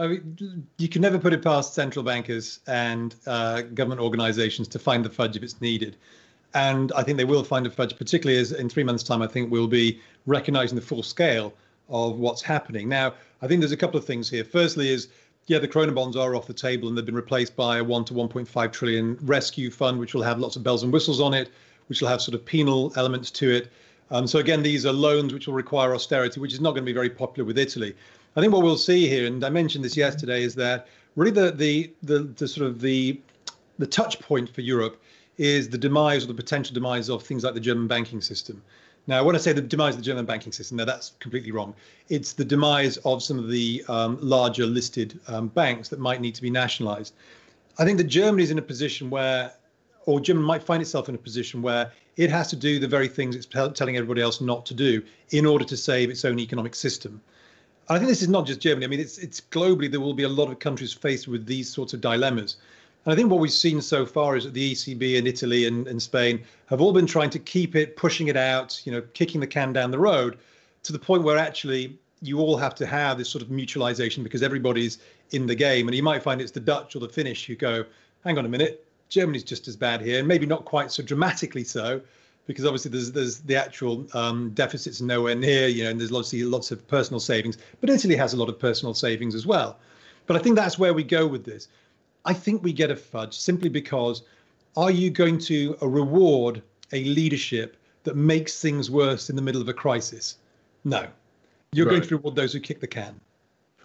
I 0.00 0.06
mean, 0.06 0.66
you 0.78 0.88
can 0.88 1.02
never 1.02 1.18
put 1.18 1.34
it 1.34 1.42
past 1.42 1.74
central 1.74 2.02
bankers 2.02 2.60
and 2.66 3.14
uh, 3.26 3.60
government 3.62 4.00
organizations 4.00 4.66
to 4.68 4.78
find 4.78 5.04
the 5.04 5.10
fudge 5.10 5.36
if 5.36 5.42
it's 5.42 5.60
needed. 5.60 5.96
And 6.54 6.90
I 6.92 7.02
think 7.02 7.18
they 7.18 7.24
will 7.24 7.44
find 7.44 7.66
a 7.66 7.70
fudge, 7.70 7.96
particularly 7.96 8.40
as 8.40 8.52
in 8.52 8.70
three 8.70 8.82
months' 8.82 9.02
time, 9.02 9.20
I 9.20 9.26
think 9.26 9.50
we'll 9.50 9.68
be 9.68 10.00
recognizing 10.24 10.74
the 10.74 10.82
full 10.82 11.02
scale 11.02 11.52
of 11.90 12.18
what's 12.18 12.40
happening. 12.40 12.88
Now, 12.88 13.12
I 13.42 13.46
think 13.46 13.60
there's 13.60 13.72
a 13.72 13.76
couple 13.76 13.98
of 13.98 14.06
things 14.06 14.30
here. 14.30 14.42
Firstly, 14.42 14.88
is 14.88 15.08
yeah, 15.46 15.58
the 15.58 15.68
Corona 15.68 15.92
bonds 15.92 16.16
are 16.16 16.34
off 16.34 16.46
the 16.46 16.54
table 16.54 16.88
and 16.88 16.96
they've 16.96 17.04
been 17.04 17.14
replaced 17.14 17.54
by 17.54 17.78
a 17.78 17.84
one 17.84 18.04
to 18.06 18.14
1.5 18.14 18.72
trillion 18.72 19.18
rescue 19.20 19.70
fund, 19.70 19.98
which 19.98 20.14
will 20.14 20.22
have 20.22 20.38
lots 20.38 20.56
of 20.56 20.62
bells 20.62 20.82
and 20.82 20.92
whistles 20.92 21.20
on 21.20 21.34
it, 21.34 21.50
which 21.88 22.00
will 22.00 22.08
have 22.08 22.22
sort 22.22 22.34
of 22.34 22.44
penal 22.46 22.92
elements 22.96 23.30
to 23.32 23.50
it. 23.50 23.70
Um, 24.10 24.26
so 24.26 24.38
again, 24.38 24.62
these 24.62 24.86
are 24.86 24.92
loans 24.92 25.32
which 25.32 25.46
will 25.46 25.54
require 25.54 25.94
austerity, 25.94 26.40
which 26.40 26.52
is 26.52 26.60
not 26.60 26.70
going 26.70 26.84
to 26.84 26.86
be 26.86 26.92
very 26.92 27.10
popular 27.10 27.46
with 27.46 27.58
Italy. 27.58 27.94
I 28.36 28.40
think 28.40 28.52
what 28.52 28.62
we'll 28.62 28.76
see 28.76 29.08
here, 29.08 29.26
and 29.26 29.44
I 29.44 29.50
mentioned 29.50 29.84
this 29.84 29.96
yesterday, 29.96 30.44
is 30.44 30.54
that 30.54 30.86
really 31.16 31.32
the 31.32 31.50
the 31.50 31.92
the, 32.02 32.18
the 32.20 32.48
sort 32.48 32.66
of 32.66 32.80
the 32.80 33.20
the 33.78 33.86
touch 33.86 34.20
point 34.20 34.48
for 34.48 34.60
Europe 34.60 35.00
is 35.38 35.68
the 35.68 35.78
demise 35.78 36.24
or 36.24 36.28
the 36.28 36.34
potential 36.34 36.74
demise 36.74 37.08
of 37.08 37.22
things 37.22 37.44
like 37.44 37.54
the 37.54 37.60
German 37.60 37.88
banking 37.88 38.20
system. 38.20 38.62
Now, 39.06 39.24
when 39.24 39.34
I 39.34 39.38
say 39.38 39.52
the 39.52 39.62
demise 39.62 39.94
of 39.94 40.00
the 40.00 40.04
German 40.04 40.26
banking 40.26 40.52
system, 40.52 40.76
now 40.76 40.84
that's 40.84 41.12
completely 41.18 41.50
wrong. 41.50 41.74
It's 42.10 42.34
the 42.34 42.44
demise 42.44 42.98
of 42.98 43.22
some 43.22 43.38
of 43.38 43.48
the 43.48 43.82
um, 43.88 44.18
larger 44.20 44.66
listed 44.66 45.18
um, 45.26 45.48
banks 45.48 45.88
that 45.88 45.98
might 45.98 46.20
need 46.20 46.34
to 46.34 46.42
be 46.42 46.50
nationalized. 46.50 47.14
I 47.78 47.84
think 47.84 47.96
that 47.98 48.04
Germany 48.04 48.42
is 48.42 48.50
in 48.50 48.58
a 48.58 48.62
position 48.62 49.08
where, 49.08 49.52
or 50.04 50.20
Germany 50.20 50.46
might 50.46 50.62
find 50.62 50.82
itself 50.82 51.08
in 51.08 51.14
a 51.14 51.18
position 51.18 51.62
where 51.62 51.90
it 52.16 52.30
has 52.30 52.48
to 52.48 52.56
do 52.56 52.78
the 52.78 52.86
very 52.86 53.08
things 53.08 53.34
it's 53.34 53.46
telling 53.46 53.96
everybody 53.96 54.20
else 54.20 54.42
not 54.42 54.66
to 54.66 54.74
do 54.74 55.02
in 55.30 55.46
order 55.46 55.64
to 55.64 55.76
save 55.76 56.10
its 56.10 56.24
own 56.26 56.38
economic 56.38 56.74
system. 56.74 57.22
I 57.90 57.98
think 57.98 58.08
this 58.08 58.22
is 58.22 58.28
not 58.28 58.46
just 58.46 58.60
Germany. 58.60 58.86
I 58.86 58.88
mean, 58.88 59.00
it's 59.00 59.18
it's 59.18 59.40
globally 59.40 59.90
there 59.90 60.00
will 60.00 60.14
be 60.14 60.22
a 60.22 60.28
lot 60.28 60.48
of 60.48 60.60
countries 60.60 60.92
faced 60.92 61.26
with 61.26 61.44
these 61.44 61.68
sorts 61.68 61.92
of 61.92 62.00
dilemmas. 62.00 62.56
And 63.04 63.12
I 63.12 63.16
think 63.16 63.30
what 63.30 63.40
we've 63.40 63.50
seen 63.50 63.80
so 63.80 64.06
far 64.06 64.36
is 64.36 64.44
that 64.44 64.54
the 64.54 64.72
ECB 64.72 65.18
and 65.18 65.26
Italy 65.26 65.66
and, 65.66 65.88
and 65.88 66.00
Spain 66.00 66.44
have 66.66 66.80
all 66.80 66.92
been 66.92 67.06
trying 67.06 67.30
to 67.30 67.38
keep 67.40 67.74
it, 67.74 67.96
pushing 67.96 68.28
it 68.28 68.36
out, 68.36 68.80
you 68.84 68.92
know, 68.92 69.02
kicking 69.14 69.40
the 69.40 69.46
can 69.46 69.72
down 69.72 69.90
the 69.90 69.98
road 69.98 70.38
to 70.84 70.92
the 70.92 70.98
point 70.98 71.24
where 71.24 71.36
actually 71.36 71.98
you 72.22 72.38
all 72.38 72.56
have 72.56 72.76
to 72.76 72.86
have 72.86 73.18
this 73.18 73.28
sort 73.28 73.42
of 73.42 73.48
mutualization 73.48 74.22
because 74.22 74.42
everybody's 74.42 74.98
in 75.32 75.46
the 75.46 75.54
game. 75.54 75.88
And 75.88 75.96
you 75.96 76.02
might 76.02 76.22
find 76.22 76.40
it's 76.40 76.52
the 76.52 76.60
Dutch 76.60 76.94
or 76.94 77.00
the 77.00 77.08
Finnish 77.08 77.46
who 77.46 77.56
go, 77.56 77.84
hang 78.22 78.38
on 78.38 78.44
a 78.44 78.48
minute, 78.48 78.86
Germany's 79.08 79.42
just 79.42 79.66
as 79.66 79.74
bad 79.74 80.00
here, 80.00 80.20
and 80.20 80.28
maybe 80.28 80.46
not 80.46 80.64
quite 80.64 80.92
so 80.92 81.02
dramatically 81.02 81.64
so, 81.64 82.00
because 82.46 82.64
obviously 82.64 82.90
there's 82.90 83.12
there's 83.12 83.38
the 83.38 83.56
actual 83.56 84.06
um, 84.14 84.50
deficits 84.50 85.00
nowhere 85.00 85.34
near, 85.34 85.68
you 85.68 85.84
know, 85.84 85.90
and 85.90 86.00
there's 86.00 86.10
obviously 86.10 86.42
lots 86.44 86.70
of 86.70 86.86
personal 86.88 87.20
savings. 87.20 87.58
But 87.80 87.90
Italy 87.90 88.16
has 88.16 88.32
a 88.32 88.36
lot 88.36 88.48
of 88.48 88.58
personal 88.58 88.94
savings 88.94 89.34
as 89.34 89.46
well. 89.46 89.78
But 90.26 90.36
I 90.36 90.40
think 90.40 90.56
that's 90.56 90.78
where 90.78 90.94
we 90.94 91.02
go 91.02 91.26
with 91.26 91.44
this. 91.44 91.68
I 92.24 92.34
think 92.34 92.62
we 92.62 92.72
get 92.72 92.90
a 92.90 92.96
fudge 92.96 93.34
simply 93.34 93.68
because 93.68 94.22
are 94.76 94.90
you 94.90 95.10
going 95.10 95.38
to 95.38 95.76
reward 95.80 96.62
a 96.92 97.04
leadership 97.04 97.76
that 98.04 98.16
makes 98.16 98.60
things 98.60 98.90
worse 98.90 99.30
in 99.30 99.36
the 99.36 99.42
middle 99.42 99.60
of 99.60 99.68
a 99.68 99.72
crisis? 99.72 100.36
No. 100.84 101.06
You're 101.72 101.86
right. 101.86 101.92
going 101.92 102.08
to 102.08 102.16
reward 102.16 102.36
those 102.36 102.52
who 102.52 102.60
kick 102.60 102.80
the 102.80 102.86
can. 102.86 103.20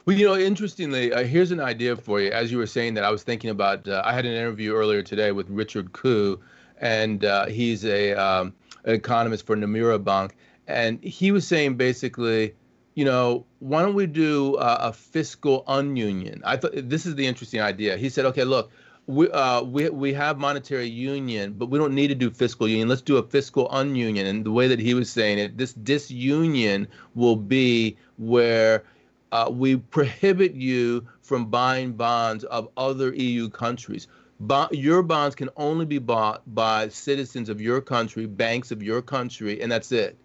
Well, 0.06 0.16
you 0.16 0.28
know, 0.28 0.38
interestingly, 0.38 1.12
uh, 1.12 1.24
here's 1.24 1.52
an 1.52 1.60
idea 1.60 1.96
for 1.96 2.22
you. 2.22 2.30
As 2.30 2.52
you 2.52 2.60
were 2.60 2.68
saying 2.68 2.94
that, 2.94 3.04
I 3.04 3.10
was 3.10 3.24
thinking 3.24 3.50
about. 3.50 3.88
Uh, 3.88 4.04
I 4.06 4.14
had 4.14 4.26
an 4.26 4.34
interview 4.34 4.74
earlier 4.74 5.02
today 5.02 5.32
with 5.32 5.50
Richard 5.50 5.94
Koo, 5.94 6.40
and 6.80 7.26
uh, 7.26 7.46
he's 7.48 7.86
a 7.86 8.14
um, 8.14 8.54
an 8.84 8.96
economist 8.96 9.46
for 9.46 9.56
Nomura 9.56 10.04
Bank, 10.04 10.36
and 10.68 11.02
he 11.04 11.32
was 11.32 11.48
saying 11.48 11.76
basically, 11.76 12.54
you 12.96 13.06
know, 13.06 13.46
why 13.60 13.82
don't 13.82 13.96
we 13.96 14.08
do 14.08 14.56
uh, 14.56 14.78
a 14.82 14.94
fiscal 14.94 15.64
ununion? 15.68 16.42
I 16.44 16.58
thought 16.58 16.72
this 16.76 17.06
is 17.06 17.16
the 17.16 17.26
interesting 17.26 17.62
idea. 17.62 17.98
He 17.98 18.10
said, 18.10 18.26
okay, 18.26 18.44
look, 18.44 18.72
we 19.08 19.30
uh, 19.32 19.62
we 19.64 19.90
we 19.90 20.14
have 20.14 20.38
monetary 20.38 20.88
union, 20.88 21.54
but 21.54 21.70
we 21.70 21.78
don't 21.78 21.94
need 21.94 22.08
to 22.08 22.16
do 22.16 22.32
fiscal 22.32 22.68
union. 22.68 22.88
Let's 22.88 23.02
do 23.02 23.18
a 23.18 23.24
fiscal 23.24 23.70
ununion. 23.70 24.26
And 24.26 24.46
the 24.46 24.52
way 24.52 24.68
that 24.68 24.80
he 24.80 24.94
was 24.94 25.12
saying 25.12 25.38
it, 25.38 25.58
this 25.58 25.74
disunion 25.74 26.88
will 27.14 27.36
be 27.36 27.98
where 28.18 28.84
uh, 29.32 29.50
we 29.52 29.78
prohibit 29.78 30.54
you 30.54 31.06
from 31.22 31.46
buying 31.46 31.94
bonds 31.94 32.44
of 32.46 32.70
other 32.78 33.14
EU 33.14 33.50
countries 33.50 34.08
your 34.72 35.02
bonds 35.02 35.36
can 35.36 35.50
only 35.56 35.86
be 35.86 35.98
bought 35.98 36.42
by 36.54 36.90
citizens 36.90 37.50
of 37.50 37.62
your 37.62 37.82
country, 37.82 38.26
banks 38.26 38.72
of 38.72 38.84
your 38.84 39.02
country, 39.02 39.62
and 39.62 39.72
that's 39.72 39.92
it. 39.92 40.18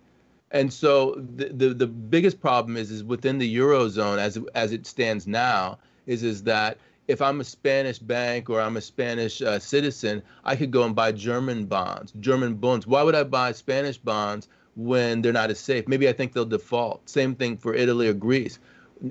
And 0.51 0.73
so 0.73 1.15
the, 1.37 1.49
the, 1.49 1.75
the 1.75 1.87
biggest 1.87 2.41
problem 2.41 2.77
is 2.77 2.91
is 2.91 3.05
within 3.05 3.39
the 3.39 3.57
eurozone 3.57 4.19
as 4.19 4.39
as 4.55 4.73
it 4.73 4.85
stands 4.85 5.27
now 5.27 5.79
is 6.07 6.25
is 6.25 6.43
that 6.45 6.79
if 7.07 7.21
I'm 7.21 7.41
a 7.41 7.45
Spanish 7.45 7.99
bank 7.99 8.51
or 8.51 8.61
I'm 8.61 8.77
a 8.77 8.81
Spanish 8.81 9.43
uh, 9.43 9.59
citizen, 9.59 10.23
I 10.45 10.57
could 10.57 10.71
go 10.71 10.85
and 10.85 10.95
buy 10.95 11.13
German 11.13 11.67
bonds, 11.67 12.13
German 12.21 12.55
bonds. 12.55 12.87
Why 12.87 13.03
would 13.03 13.15
I 13.15 13.25
buy 13.25 13.53
Spanish 13.53 13.99
bonds 13.99 14.49
when 14.77 15.21
they're 15.21 15.33
not 15.33 15.51
as 15.51 15.59
safe? 15.59 15.89
Maybe 15.89 16.09
I 16.09 16.13
think 16.13 16.33
they'll 16.33 16.45
default. 16.45 17.09
Same 17.09 17.35
thing 17.35 17.57
for 17.57 17.75
Italy 17.75 18.09
or 18.09 18.15
Greece. 18.15 18.59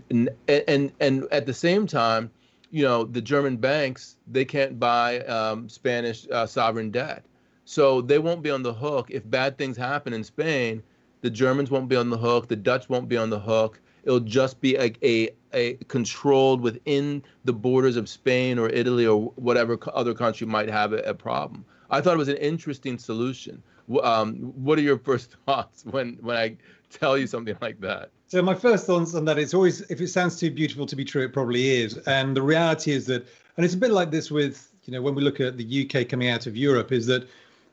And 0.10 0.30
and, 0.48 0.92
and 1.00 1.26
at 1.32 1.46
the 1.46 1.54
same 1.54 1.88
time, 1.88 2.32
you 2.72 2.84
know, 2.84 3.04
the 3.04 3.22
German 3.22 3.58
banks, 3.58 4.18
they 4.28 4.46
can't 4.46 4.80
buy 4.80 5.20
um, 5.22 5.70
Spanish 5.70 6.28
uh, 6.32 6.46
sovereign 6.46 6.92
debt. 6.92 7.24
So 7.66 8.02
they 8.02 8.20
won't 8.20 8.42
be 8.42 8.50
on 8.50 8.64
the 8.64 8.74
hook. 8.74 9.10
If 9.12 9.30
bad 9.30 9.58
things 9.58 9.78
happen 9.78 10.14
in 10.14 10.24
Spain, 10.24 10.82
the 11.22 11.30
Germans 11.30 11.70
won't 11.70 11.90
be 11.90 11.96
on 11.96 12.10
the 12.10 12.18
hook, 12.18 12.48
the 12.48 12.56
Dutch 12.56 12.90
won't 12.90 13.10
be 13.10 13.18
on 13.18 13.30
the 13.30 13.40
hook. 13.40 13.80
It'll 14.04 14.20
just 14.20 14.62
be 14.62 14.76
a, 14.76 14.94
a, 15.04 15.30
a 15.54 15.74
controlled 15.88 16.62
within 16.62 17.22
the 17.44 17.54
borders 17.54 17.96
of 17.96 18.08
Spain 18.08 18.58
or 18.58 18.70
Italy 18.70 19.06
or 19.06 19.32
whatever 19.36 19.78
other 19.94 20.14
country 20.14 20.48
might 20.48 20.70
have 20.70 20.94
a, 20.94 21.00
a 21.00 21.14
problem. 21.14 21.66
I 21.90 22.02
thought 22.02 22.14
it 22.14 22.18
was 22.18 22.30
an 22.30 22.38
interesting 22.38 22.98
solution. 22.98 23.62
Um, 24.02 24.36
what 24.56 24.80
are 24.80 24.84
your 24.84 24.98
first 25.10 25.36
thoughts 25.46 25.86
when, 25.86 26.18
when 26.22 26.38
I 26.38 26.56
tell 26.90 27.18
you 27.18 27.28
something 27.28 27.58
like 27.62 27.82
that? 27.82 28.12
So 28.30 28.44
my 28.44 28.54
first 28.54 28.86
thoughts 28.86 29.16
on 29.16 29.26
that 29.26 29.40
is 29.40 29.56
always 29.56 29.82
if 29.90 30.00
it 30.00 30.10
sounds 30.10 30.40
too 30.40 30.52
beautiful 30.52 30.86
to 30.86 30.96
be 30.96 31.04
true, 31.04 31.24
it 31.24 31.34
probably 31.34 31.82
is. 31.82 31.98
And 32.06 32.38
the 32.38 32.44
reality 32.44 32.92
is 32.92 33.08
that, 33.08 33.28
and 33.58 33.66
it's 33.66 33.74
a 33.74 33.78
bit 33.78 33.90
like 33.90 34.12
this 34.12 34.30
with 34.30 34.72
you 34.86 34.94
know 34.94 35.02
when 35.02 35.16
we 35.16 35.24
look 35.24 35.40
at 35.40 35.58
the 35.58 35.84
UK 35.84 36.08
coming 36.08 36.30
out 36.30 36.46
of 36.46 36.56
Europe, 36.56 36.92
is 36.92 37.08
that 37.08 37.28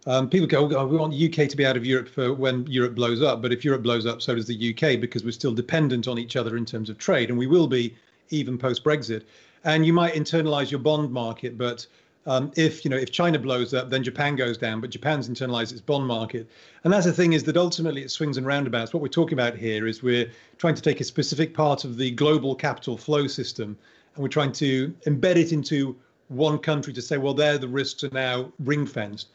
um, 0.06 0.30
people 0.30 0.46
go, 0.46 0.74
oh, 0.74 0.86
we 0.86 0.96
want 0.96 1.12
the 1.12 1.26
UK 1.26 1.50
to 1.50 1.56
be 1.58 1.66
out 1.66 1.76
of 1.76 1.84
Europe 1.84 2.08
for 2.08 2.32
when 2.32 2.66
Europe 2.68 2.94
blows 2.94 3.20
up. 3.20 3.42
But 3.42 3.52
if 3.52 3.66
Europe 3.66 3.82
blows 3.82 4.06
up, 4.06 4.22
so 4.22 4.34
does 4.34 4.46
the 4.46 4.74
UK 4.74 4.98
because 4.98 5.24
we're 5.24 5.32
still 5.32 5.52
dependent 5.52 6.08
on 6.08 6.18
each 6.18 6.36
other 6.36 6.56
in 6.56 6.64
terms 6.64 6.88
of 6.88 6.96
trade, 6.96 7.28
and 7.28 7.38
we 7.38 7.46
will 7.46 7.66
be 7.66 7.94
even 8.30 8.56
post 8.56 8.82
Brexit. 8.82 9.24
And 9.64 9.84
you 9.84 9.92
might 9.92 10.14
internalize 10.14 10.70
your 10.70 10.80
bond 10.80 11.12
market, 11.12 11.58
but 11.58 11.86
um, 12.26 12.50
if 12.56 12.84
you 12.84 12.90
know 12.90 12.96
if 12.96 13.12
China 13.12 13.38
blows 13.38 13.72
up, 13.72 13.88
then 13.88 14.02
Japan 14.02 14.36
goes 14.36 14.58
down, 14.58 14.80
but 14.80 14.90
Japan's 14.90 15.28
internalized 15.28 15.72
its 15.72 15.80
bond 15.80 16.06
market. 16.06 16.48
And 16.84 16.92
that's 16.92 17.06
the 17.06 17.12
thing 17.12 17.32
is 17.32 17.44
that 17.44 17.56
ultimately 17.56 18.02
it 18.02 18.10
swings 18.10 18.36
and 18.36 18.46
roundabouts. 18.46 18.92
What 18.92 19.02
we're 19.02 19.08
talking 19.08 19.34
about 19.34 19.56
here 19.56 19.86
is 19.86 20.02
we're 20.02 20.30
trying 20.58 20.74
to 20.74 20.82
take 20.82 21.00
a 21.00 21.04
specific 21.04 21.54
part 21.54 21.84
of 21.84 21.96
the 21.96 22.10
global 22.10 22.54
capital 22.54 22.96
flow 22.96 23.26
system, 23.26 23.78
and 24.14 24.22
we're 24.22 24.28
trying 24.28 24.52
to 24.52 24.94
embed 25.06 25.36
it 25.36 25.52
into 25.52 25.96
one 26.28 26.58
country 26.58 26.92
to 26.92 27.02
say, 27.02 27.16
well, 27.16 27.34
there 27.34 27.58
the 27.58 27.68
risks 27.68 28.02
are 28.02 28.10
now 28.10 28.52
ring 28.58 28.86
fenced. 28.86 29.28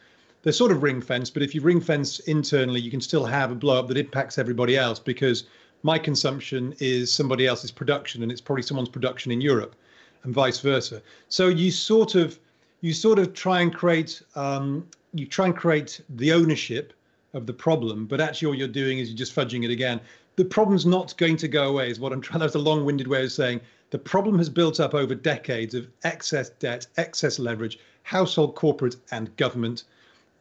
They're 0.44 0.52
sort 0.52 0.72
of 0.72 0.84
ring 0.84 1.02
fenced, 1.02 1.34
but 1.34 1.44
if 1.44 1.56
you 1.56 1.62
ring 1.62 1.80
fence 1.80 2.20
internally, 2.22 2.82
you 2.82 2.92
can 2.92 3.02
still 3.02 3.26
have 3.26 3.52
a 3.52 3.56
blow 3.56 3.80
up 3.80 3.88
that 3.88 3.98
impacts 3.98 4.38
everybody 4.38 4.76
else 4.76 5.00
because 5.00 5.46
my 5.84 5.98
consumption 5.98 6.76
is 6.80 7.12
somebody 7.12 7.48
else's 7.48 7.72
production, 7.72 8.24
and 8.24 8.32
it's 8.32 8.42
probably 8.42 8.64
someone's 8.64 8.90
production 8.90 9.32
in 9.32 9.40
Europe, 9.40 9.76
and 10.24 10.34
vice 10.34 10.60
versa. 10.60 11.02
So 11.30 11.48
you 11.48 11.72
sort 11.72 12.16
of 12.16 12.40
you 12.82 12.94
sort 12.94 13.20
of 13.20 13.34
try 13.34 13.62
and 13.62 13.74
create 13.74 14.22
um, 14.36 14.88
you 15.14 15.26
try 15.26 15.46
and 15.46 15.56
create 15.56 16.02
the 16.10 16.32
ownership 16.34 16.94
of 17.34 17.46
the 17.46 17.54
problem, 17.54 18.06
but 18.06 18.20
actually 18.20 18.48
all 18.48 18.56
you're 18.56 18.68
doing 18.68 19.00
is 19.00 19.10
you're 19.10 19.18
just 19.18 19.36
fudging 19.36 19.64
it 19.64 19.72
again. 19.72 20.02
The 20.36 20.46
problem's 20.46 20.86
not 20.86 21.16
going 21.18 21.38
to 21.38 21.48
go 21.48 21.70
away, 21.70 21.90
is 21.90 22.00
what 22.00 22.12
I'm 22.12 22.22
trying. 22.28 22.40
That's 22.40 22.56
a 22.56 22.60
long-winded 22.60 23.08
way 23.08 23.24
of 23.24 23.32
saying 23.32 23.62
the 23.92 24.00
problem 24.00 24.38
has 24.38 24.50
built 24.50 24.80
up 24.80 24.94
over 24.94 25.14
decades 25.14 25.76
of 25.76 25.88
excess 26.04 26.50
debt, 26.50 26.88
excess 26.98 27.40
leverage, 27.40 27.80
household, 28.04 28.56
corporate, 28.56 28.96
and 29.12 29.36
government, 29.38 29.84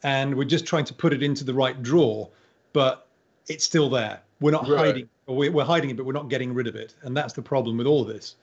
and 0.03 0.35
we're 0.35 0.45
just 0.45 0.67
trying 0.67 0.85
to 0.87 0.95
put 0.95 1.13
it 1.13 1.23
into 1.23 1.45
the 1.45 1.55
right 1.55 1.83
drawer, 1.83 2.29
but 2.73 3.07
it's 3.49 3.65
still 3.65 3.91
there. 3.91 4.21
We're 4.41 4.53
not 4.53 4.69
right. 4.69 4.87
hiding, 4.87 5.09
we're 5.27 5.65
hiding 5.65 5.91
it, 5.91 5.97
but 5.97 6.07
we're 6.07 6.13
not 6.13 6.29
getting 6.29 6.55
rid 6.55 6.67
of 6.67 6.77
it, 6.77 6.95
and 7.03 7.17
that's 7.17 7.35
the 7.35 7.43
problem 7.43 7.77
with 7.77 7.87
all 7.87 8.05
this. 8.05 8.37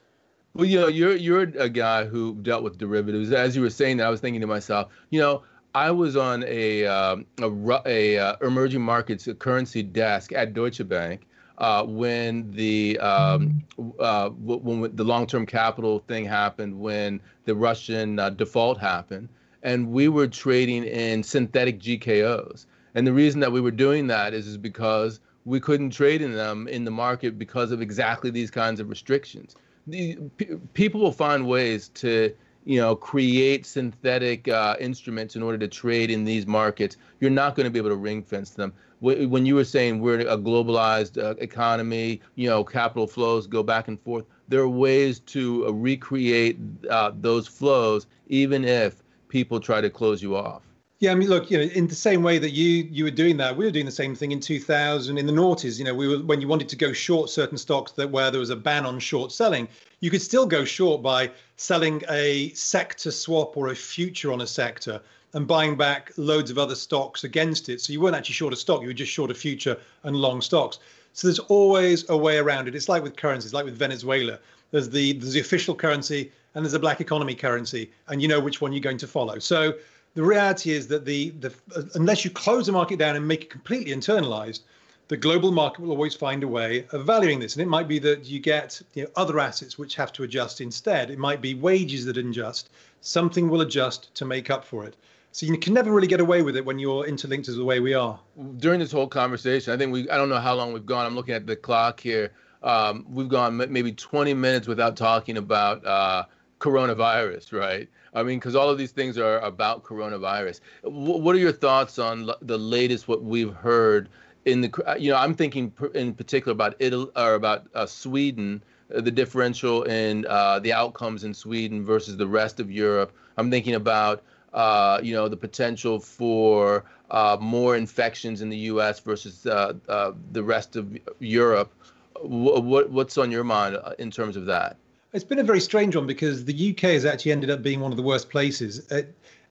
Well, 0.58 0.66
you 0.66 0.80
know, 0.80 0.88
you're 0.88 1.16
you're 1.16 1.42
a 1.44 1.70
guy 1.70 2.06
who 2.06 2.34
dealt 2.42 2.64
with 2.64 2.80
derivatives. 2.80 3.32
As 3.32 3.56
you 3.56 3.62
were 3.62 3.70
saying 3.70 3.98
that, 3.98 4.08
I 4.08 4.10
was 4.10 4.20
thinking 4.20 4.42
to 4.42 4.48
myself, 4.48 4.92
you 5.12 5.20
know, 5.20 5.44
I 5.76 5.92
was 5.92 6.18
on 6.18 6.44
a 6.48 6.84
um, 6.88 7.28
a, 7.40 7.82
a 7.86 8.18
uh, 8.18 8.36
emerging 8.42 8.82
markets 8.82 9.30
currency 9.38 9.84
desk 9.84 10.34
at 10.34 10.56
Deutsche 10.56 10.88
Bank 10.88 11.28
uh, 11.60 11.84
when 11.84 12.50
the 12.54 12.98
um, 12.98 13.62
uh, 14.00 14.30
when 14.30 14.96
the 14.96 15.04
long-term 15.04 15.46
capital 15.46 16.00
thing 16.08 16.26
happened, 16.26 16.80
when 16.80 17.22
the 17.46 17.54
Russian 17.54 18.18
uh, 18.18 18.32
default 18.32 18.80
happened, 18.80 19.30
and 19.62 19.92
we 19.92 20.08
were 20.08 20.28
trading 20.28 20.86
in 20.86 21.22
synthetic 21.22 21.80
GKOs. 21.80 22.66
And 22.96 23.06
the 23.06 23.14
reason 23.14 23.40
that 23.42 23.52
we 23.52 23.62
were 23.62 23.70
doing 23.70 24.08
that 24.08 24.34
is, 24.34 24.48
is 24.48 24.58
because 24.58 25.20
we 25.46 25.60
couldn't 25.60 25.92
trade 25.92 26.24
in 26.24 26.32
them 26.32 26.68
in 26.68 26.84
the 26.84 26.90
market 26.90 27.38
because 27.38 27.72
of 27.72 27.80
exactly 27.80 28.32
these 28.32 28.50
kinds 28.50 28.80
of 28.80 28.90
restrictions. 28.90 29.56
The, 29.88 30.18
p- 30.38 30.58
people 30.74 31.02
will 31.02 31.12
find 31.12 31.48
ways 31.48 31.90
to 31.96 32.36
you 32.68 32.82
know, 32.82 32.98
create 32.98 33.66
synthetic 33.66 34.50
uh, 34.50 34.76
instruments 34.78 35.38
in 35.38 35.42
order 35.42 35.58
to 35.58 35.70
trade 35.70 36.12
in 36.12 36.26
these 36.26 36.46
markets, 36.46 36.98
you're 37.22 37.32
not 37.32 37.56
going 37.56 37.64
to 37.64 37.70
be 37.70 37.80
able 37.80 37.90
to 37.90 37.96
ring 37.96 38.22
fence 38.22 38.50
them. 38.50 38.74
When 39.00 39.46
you 39.46 39.56
were 39.56 39.64
saying 39.64 40.02
we're 40.02 40.20
a 40.20 40.38
globalized 40.38 41.18
uh, 41.18 41.36
economy, 41.38 42.20
you 42.36 42.50
know, 42.50 42.66
capital 42.66 43.08
flows 43.08 43.48
go 43.48 43.64
back 43.64 43.88
and 43.88 43.98
forth. 44.02 44.26
There 44.50 44.60
are 44.60 44.68
ways 44.68 45.22
to 45.22 45.68
uh, 45.68 45.72
recreate 45.72 46.58
uh, 46.90 47.12
those 47.16 47.48
flows, 47.48 48.08
even 48.28 48.66
if 48.66 49.02
people 49.30 49.62
try 49.62 49.80
to 49.80 49.90
close 49.90 50.22
you 50.22 50.36
off. 50.36 50.64
Yeah, 51.00 51.12
I 51.12 51.16
mean, 51.16 51.30
look, 51.30 51.52
you 51.52 51.60
know, 51.60 51.64
in 51.64 51.86
the 51.86 51.94
same 51.94 52.24
way 52.24 52.40
that 52.40 52.52
you 52.52 52.88
you 52.90 53.04
were 53.04 53.12
doing 53.12 53.38
that, 53.38 53.56
we 53.56 53.66
were 53.66 53.72
doing 53.72 53.86
the 53.86 53.92
same 53.92 54.16
thing 54.16 54.32
in 54.32 54.40
2000 54.40 55.18
in 55.20 55.28
the 55.28 55.32
noughties. 55.34 55.78
You 55.78 55.86
know, 55.86 55.94
we 55.94 56.08
were 56.08 56.24
when 56.24 56.42
you 56.42 56.48
wanted 56.48 56.70
to 56.70 56.76
go 56.76 56.92
short 56.92 57.30
certain 57.30 57.58
stocks 57.58 57.92
that 57.94 58.10
where 58.10 58.32
there 58.32 58.40
was 58.40 58.50
a 58.50 58.56
ban 58.56 58.84
on 58.84 58.98
short 58.98 59.32
selling, 59.32 59.68
you 60.00 60.10
could 60.10 60.24
still 60.24 60.48
go 60.48 60.66
short 60.66 61.04
by 61.04 61.30
selling 61.56 62.02
a 62.10 62.50
sector 62.54 63.12
swap 63.12 63.56
or 63.56 63.68
a 63.68 63.76
future 63.76 64.34
on 64.34 64.42
a 64.42 64.48
sector 64.48 65.00
and 65.34 65.46
buying 65.46 65.78
back 65.78 66.12
loads 66.18 66.50
of 66.50 66.58
other 66.58 66.74
stocks 66.76 67.24
against 67.24 67.70
it. 67.70 67.80
So 67.80 67.94
you 67.94 68.02
weren't 68.02 68.16
actually 68.16 68.34
short 68.34 68.54
a 68.54 68.56
stock; 68.56 68.82
you 68.82 68.88
were 68.88 68.94
just 68.94 69.12
short 69.12 69.30
a 69.30 69.36
future 69.36 69.78
and 70.02 70.16
long 70.16 70.42
stocks. 70.42 70.80
So 71.14 71.28
there's 71.28 71.40
always 71.40 72.10
a 72.10 72.18
way 72.18 72.40
around 72.40 72.68
it. 72.68 72.74
It's 72.74 72.90
like 72.90 73.04
with 73.04 73.16
currencies, 73.16 73.54
like 73.54 73.66
with 73.66 73.78
Venezuela. 73.78 74.40
There's 74.72 74.90
the 74.90 75.14
there's 75.14 75.34
the 75.34 75.42
official 75.42 75.76
currency 75.76 76.32
and 76.56 76.66
there's 76.66 76.74
a 76.74 76.80
black 76.80 77.02
economy 77.02 77.36
currency, 77.36 77.92
and 78.08 78.20
you 78.20 78.28
know 78.28 78.40
which 78.40 78.62
one 78.62 78.74
you're 78.74 78.82
going 78.82 78.98
to 78.98 79.08
follow. 79.08 79.38
So 79.38 79.76
the 80.18 80.24
reality 80.24 80.72
is 80.72 80.88
that 80.88 81.06
the, 81.06 81.30
the 81.30 81.54
unless 81.94 82.26
you 82.26 82.32
close 82.32 82.66
the 82.66 82.72
market 82.72 82.98
down 82.98 83.16
and 83.16 83.28
make 83.28 83.44
it 83.44 83.50
completely 83.52 83.94
internalized, 83.94 84.62
the 85.10 85.16
global 85.16 85.52
market 85.52 85.82
will 85.82 85.92
always 85.92 86.16
find 86.16 86.42
a 86.42 86.48
way 86.48 86.88
of 86.92 87.06
valuing 87.06 87.40
this. 87.40 87.54
And 87.54 87.62
it 87.62 87.68
might 87.68 87.88
be 87.88 88.00
that 88.00 88.26
you 88.26 88.40
get 88.40 88.82
you 88.96 89.04
know, 89.04 89.10
other 89.16 89.40
assets 89.40 89.78
which 89.78 89.94
have 89.94 90.12
to 90.14 90.24
adjust 90.24 90.60
instead. 90.60 91.12
It 91.12 91.20
might 91.20 91.40
be 91.40 91.54
wages 91.54 92.04
that 92.06 92.18
adjust. 92.18 92.72
Something 93.02 93.48
will 93.48 93.62
adjust 93.62 94.12
to 94.16 94.26
make 94.26 94.50
up 94.50 94.66
for 94.66 94.86
it. 94.86 94.96
So 95.34 95.46
you 95.46 95.56
can 95.56 95.76
never 95.76 95.92
really 95.92 96.08
get 96.08 96.20
away 96.20 96.42
with 96.42 96.58
it 96.58 96.66
when 96.66 96.80
you're 96.80 97.06
interlinked 97.06 97.48
as 97.48 97.56
the 97.56 97.64
way 97.64 97.80
we 97.80 97.94
are. 97.94 98.20
During 98.58 98.80
this 98.80 98.92
whole 98.92 99.08
conversation, 99.08 99.72
I 99.72 99.78
think 99.78 99.94
we, 99.94 100.10
I 100.10 100.18
don't 100.18 100.30
know 100.30 100.40
how 100.40 100.56
long 100.56 100.74
we've 100.74 100.84
gone. 100.84 101.06
I'm 101.06 101.14
looking 101.14 101.36
at 101.36 101.46
the 101.46 101.56
clock 101.56 102.00
here. 102.00 102.32
Um, 102.64 103.06
we've 103.08 103.30
gone 103.30 103.56
maybe 103.56 103.92
20 103.92 104.34
minutes 104.34 104.68
without 104.68 104.98
talking 104.98 105.38
about 105.38 105.86
uh, 105.86 106.26
coronavirus, 106.60 107.54
right? 107.54 107.90
I 108.14 108.24
mean, 108.24 108.40
because 108.40 108.56
all 108.56 108.70
of 108.70 108.78
these 108.78 108.92
things 108.92 109.18
are 109.18 109.40
about 109.40 109.84
coronavirus. 109.84 110.60
W- 110.84 111.18
what 111.18 111.36
are 111.36 111.40
your 111.40 111.52
thoughts 111.52 112.00
on 112.00 112.30
the 112.42 112.58
latest, 112.58 113.08
what 113.08 113.24
we've 113.24 113.54
heard 113.54 114.10
in 114.46 114.62
the, 114.62 114.90
uh, 114.90 114.96
you 114.96 115.12
know, 115.12 115.18
I'm 115.18 115.36
thinking 115.36 115.74
in 115.94 116.14
particular 116.14 116.54
about 116.54 116.76
Italy 116.80 117.12
or 117.16 117.34
about 117.36 117.68
uh, 117.76 117.86
Sweden, 117.86 118.64
uh, 118.96 119.02
the 119.02 119.12
differential 119.12 119.84
in 119.84 120.26
uh, 120.28 120.60
the 120.60 120.72
outcomes 120.74 121.26
in 121.26 121.34
Sweden 121.34 121.86
versus 121.86 122.16
the 122.18 122.28
rest 122.28 122.60
of 122.60 122.72
Europe. 122.72 123.14
I'm 123.38 123.52
thinking 123.52 123.76
about, 123.76 124.24
uh, 124.54 125.00
you 125.04 125.14
know, 125.14 125.28
the 125.28 125.38
potential 125.38 126.00
for 126.00 126.86
uh, 127.12 127.38
more 127.40 127.76
infections 127.76 128.42
in 128.42 128.50
the 128.50 128.58
U.S. 128.72 129.00
versus 129.02 129.44
the 129.44 130.44
rest 130.44 130.76
of 130.76 130.98
Europe. 131.20 131.74
W- 132.16 132.62
what, 132.62 132.90
what's 132.90 133.18
on 133.18 133.32
your 133.32 133.44
mind 133.44 133.78
in 134.00 134.10
terms 134.10 134.38
of 134.38 134.46
that? 134.46 134.78
It's 135.14 135.24
been 135.24 135.40
a 135.40 135.44
very 135.44 135.62
strange 135.62 135.96
one 135.96 136.06
because 136.06 136.44
the 136.44 136.72
UK 136.72 136.82
has 136.92 137.06
actually 137.06 137.32
ended 137.32 137.50
up 137.50 137.64
being 137.64 137.80
one 137.80 137.92
of 137.92 137.98
the 137.98 138.04
worst 138.04 138.30
places. 138.30 138.92
Uh, 138.92 139.04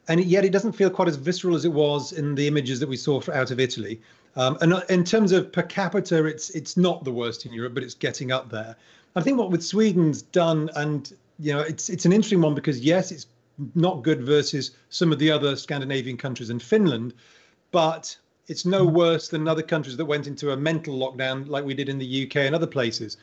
and 0.09 0.23
yet 0.25 0.45
it 0.45 0.53
doesn't 0.53 0.73
feel 0.73 0.91
quite 0.91 1.09
as 1.09 1.17
visceral 1.17 1.57
as 1.57 1.65
it 1.65 1.73
was 1.73 2.13
in 2.13 2.35
the 2.35 2.47
images 2.47 2.79
that 2.81 2.89
we 2.89 2.97
saw 2.97 3.21
out 3.33 3.51
of 3.51 3.59
Italy. 3.59 4.01
Um, 4.37 4.59
and 4.61 4.75
in 4.91 5.03
terms 5.03 5.33
of 5.33 5.51
per 5.51 5.63
capita, 5.63 6.27
it's 6.27 6.51
it's 6.51 6.77
not 6.77 7.05
the 7.05 7.11
worst 7.11 7.47
in 7.47 7.53
Europe, 7.53 7.75
but 7.75 7.83
it's 7.83 7.95
getting 7.95 8.31
up 8.31 8.51
there. 8.51 8.77
I 9.17 9.23
think 9.23 9.39
what 9.39 9.51
with 9.51 9.65
Sweden's 9.65 10.23
done, 10.23 10.69
and 10.77 11.13
you 11.39 11.55
know, 11.55 11.61
it's 11.61 11.89
it's 11.89 12.05
an 12.05 12.13
interesting 12.13 12.43
one 12.43 12.55
because 12.55 12.81
yes, 12.81 13.11
it's 13.11 13.27
not 13.75 14.03
good 14.03 14.23
versus 14.23 14.73
some 14.91 15.11
of 15.11 15.19
the 15.19 15.31
other 15.31 15.57
Scandinavian 15.57 16.19
countries 16.19 16.51
and 16.51 16.63
Finland, 16.63 17.15
but 17.71 18.15
it's 18.47 18.67
no 18.67 18.85
worse 18.85 19.29
than 19.29 19.49
other 19.49 19.63
countries 19.63 19.97
that 19.97 20.05
went 20.05 20.27
into 20.27 20.53
a 20.53 20.57
mental 20.57 20.97
lockdown 20.97 21.49
like 21.49 21.65
we 21.65 21.75
did 21.75 21.89
in 21.89 21.99
the 21.99 22.27
UK 22.27 22.37
and 22.37 22.55
other 22.55 22.67
places 22.67 23.17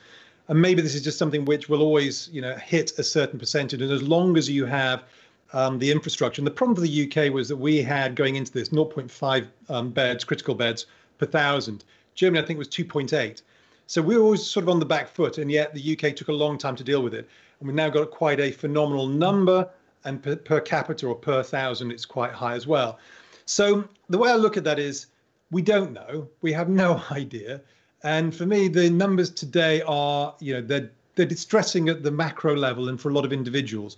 and 0.48 0.60
maybe 0.60 0.82
this 0.82 0.94
is 0.94 1.02
just 1.02 1.18
something 1.18 1.44
which 1.44 1.68
will 1.68 1.82
always 1.82 2.28
you 2.32 2.40
know 2.40 2.54
hit 2.56 2.98
a 2.98 3.02
certain 3.02 3.38
percentage. 3.38 3.80
And 3.80 3.90
as 3.90 4.02
long 4.02 4.36
as 4.36 4.48
you 4.48 4.66
have 4.66 5.04
um, 5.52 5.78
the 5.78 5.90
infrastructure 5.90 6.40
and 6.40 6.46
the 6.46 6.50
problem 6.50 6.74
for 6.74 6.82
the 6.82 7.06
uk 7.06 7.32
was 7.32 7.48
that 7.48 7.56
we 7.56 7.80
had 7.82 8.16
going 8.16 8.36
into 8.36 8.52
this 8.52 8.70
0.5 8.70 9.46
um, 9.68 9.90
beds 9.90 10.24
critical 10.24 10.54
beds 10.54 10.86
per 11.18 11.26
thousand. 11.26 11.84
Germany 12.14 12.42
i 12.42 12.46
think 12.46 12.58
was 12.58 12.68
2.8 12.68 13.42
so 13.86 14.00
we 14.02 14.16
were 14.16 14.22
always 14.22 14.44
sort 14.44 14.64
of 14.64 14.68
on 14.68 14.78
the 14.78 14.86
back 14.86 15.08
foot 15.08 15.38
and 15.38 15.50
yet 15.50 15.74
the 15.74 15.92
uk 15.92 16.16
took 16.16 16.28
a 16.28 16.32
long 16.32 16.58
time 16.58 16.76
to 16.76 16.84
deal 16.84 17.02
with 17.02 17.14
it. 17.14 17.28
And 17.60 17.68
we've 17.68 17.76
now 17.76 17.88
got 17.88 18.10
quite 18.10 18.40
a 18.40 18.50
phenomenal 18.50 19.06
number 19.06 19.68
and 20.04 20.22
per, 20.22 20.36
per 20.36 20.60
capita 20.60 21.06
or 21.06 21.14
per 21.14 21.42
thousand 21.42 21.90
it's 21.90 22.04
quite 22.04 22.32
high 22.32 22.54
as 22.54 22.66
well. 22.66 22.98
So 23.46 23.84
the 24.08 24.18
way 24.18 24.30
i 24.30 24.36
look 24.36 24.56
at 24.56 24.64
that 24.64 24.78
is 24.78 25.06
we 25.50 25.62
don't 25.62 25.92
know. 25.92 26.28
We 26.42 26.52
have 26.52 26.68
no 26.68 27.02
idea 27.10 27.60
and 28.04 28.34
for 28.34 28.46
me, 28.46 28.68
the 28.68 28.90
numbers 28.90 29.30
today 29.30 29.82
are, 29.82 30.34
you 30.38 30.54
know, 30.54 30.60
they're 30.60 30.90
they're 31.16 31.26
distressing 31.26 31.88
at 31.88 32.02
the 32.02 32.10
macro 32.10 32.56
level 32.56 32.88
and 32.88 33.00
for 33.00 33.08
a 33.08 33.12
lot 33.12 33.24
of 33.24 33.32
individuals. 33.32 33.96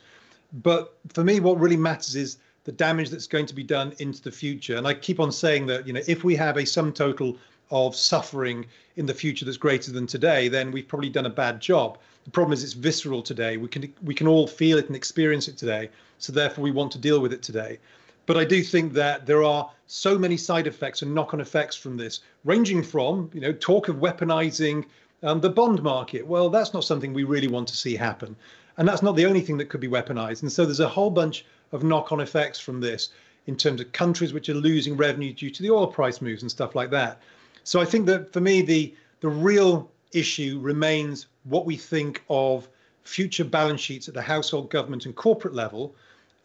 But 0.62 0.97
for 1.12 1.25
me, 1.25 1.40
what 1.40 1.59
really 1.59 1.77
matters 1.77 2.14
is 2.14 2.38
the 2.64 2.73
damage 2.73 3.11
that's 3.11 3.27
going 3.27 3.47
to 3.47 3.55
be 3.55 3.62
done 3.62 3.95
into 3.99 4.23
the 4.23 4.31
future. 4.31 4.77
And 4.77 4.87
I 4.87 4.95
keep 4.95 5.19
on 5.19 5.33
saying 5.33 5.66
that, 5.66 5.87
you 5.87 5.92
know, 5.92 6.03
if 6.07 6.25
we 6.25 6.37
have 6.37 6.57
a 6.57 6.66
sum 6.66 6.92
total 6.92 7.37
of 7.71 7.97
suffering 7.97 8.66
in 8.97 9.07
the 9.07 9.14
future 9.14 9.45
that's 9.45 9.57
greater 9.57 9.90
than 9.90 10.07
today, 10.07 10.49
then 10.49 10.71
we've 10.71 10.87
probably 10.87 11.09
done 11.09 11.27
a 11.27 11.31
bad 11.31 11.61
job. 11.61 11.99
The 12.25 12.31
problem 12.31 12.53
is 12.53 12.62
it's 12.62 12.75
visceral 12.75 13.23
today. 13.23 13.57
We 13.57 13.69
can 13.69 13.92
we 14.05 14.14
can 14.14 14.29
all 14.29 14.47
feel 14.47 14.79
it 14.79 14.87
and 14.87 14.97
experience 14.97 15.49
it 15.49 15.57
today. 15.57 15.90
So 16.19 16.33
therefore, 16.33 16.62
we 16.62 16.71
want 16.71 16.92
to 16.92 16.99
deal 16.99 17.21
with 17.21 17.33
it 17.33 17.42
today. 17.42 17.79
But 18.27 18.37
I 18.37 18.45
do 18.45 18.62
think 18.62 18.93
that 18.95 19.25
there 19.25 19.45
are 19.45 19.71
so 19.87 20.19
many 20.19 20.37
side 20.37 20.67
effects 20.67 21.03
and 21.03 21.15
knock-on 21.15 21.41
effects 21.41 21.77
from 21.77 21.97
this, 21.97 22.21
ranging 22.45 22.83
from 22.83 23.31
you 23.33 23.41
know 23.41 23.53
talk 23.53 23.89
of 23.89 23.97
weaponizing 23.97 24.85
um, 25.23 25.41
the 25.41 25.51
bond 25.51 25.83
market. 25.83 26.27
Well, 26.27 26.51
that's 26.51 26.75
not 26.75 26.85
something 26.85 27.12
we 27.12 27.25
really 27.25 27.49
want 27.49 27.69
to 27.69 27.77
see 27.77 27.95
happen, 27.95 28.37
and 28.77 28.87
that's 28.87 29.03
not 29.03 29.17
the 29.17 29.27
only 29.27 29.41
thing 29.41 29.57
that 29.59 29.69
could 29.69 29.81
be 29.81 29.89
weaponized. 29.89 30.43
And 30.43 30.51
so 30.51 30.65
there's 30.65 30.81
a 30.81 30.89
whole 30.89 31.11
bunch 31.11 31.45
of 31.73 31.85
knock-on 31.85 32.21
effects 32.21 32.59
from 32.59 32.81
this 32.81 33.11
in 33.47 33.57
terms 33.57 33.81
of 33.81 33.93
countries 33.93 34.33
which 34.33 34.49
are 34.49 34.55
losing 34.55 34.97
revenue 34.97 35.33
due 35.33 35.51
to 35.51 35.62
the 35.62 35.71
oil 35.71 35.87
price 35.87 36.21
moves 36.21 36.43
and 36.43 36.51
stuff 36.51 36.75
like 36.75 36.91
that. 36.91 37.21
So 37.62 37.81
I 37.81 37.85
think 37.85 38.07
that 38.07 38.33
for 38.33 38.41
me 38.41 38.62
the 38.62 38.95
the 39.21 39.29
real 39.29 39.91
issue 40.12 40.59
remains 40.61 41.27
what 41.45 41.65
we 41.65 41.77
think 41.77 42.25
of 42.29 42.69
future 43.05 43.45
balance 43.45 43.81
sheets 43.81 44.09
at 44.09 44.15
the 44.15 44.23
household, 44.23 44.71
government, 44.71 45.07
and 45.07 45.15
corporate 45.15 45.55
level 45.55 45.95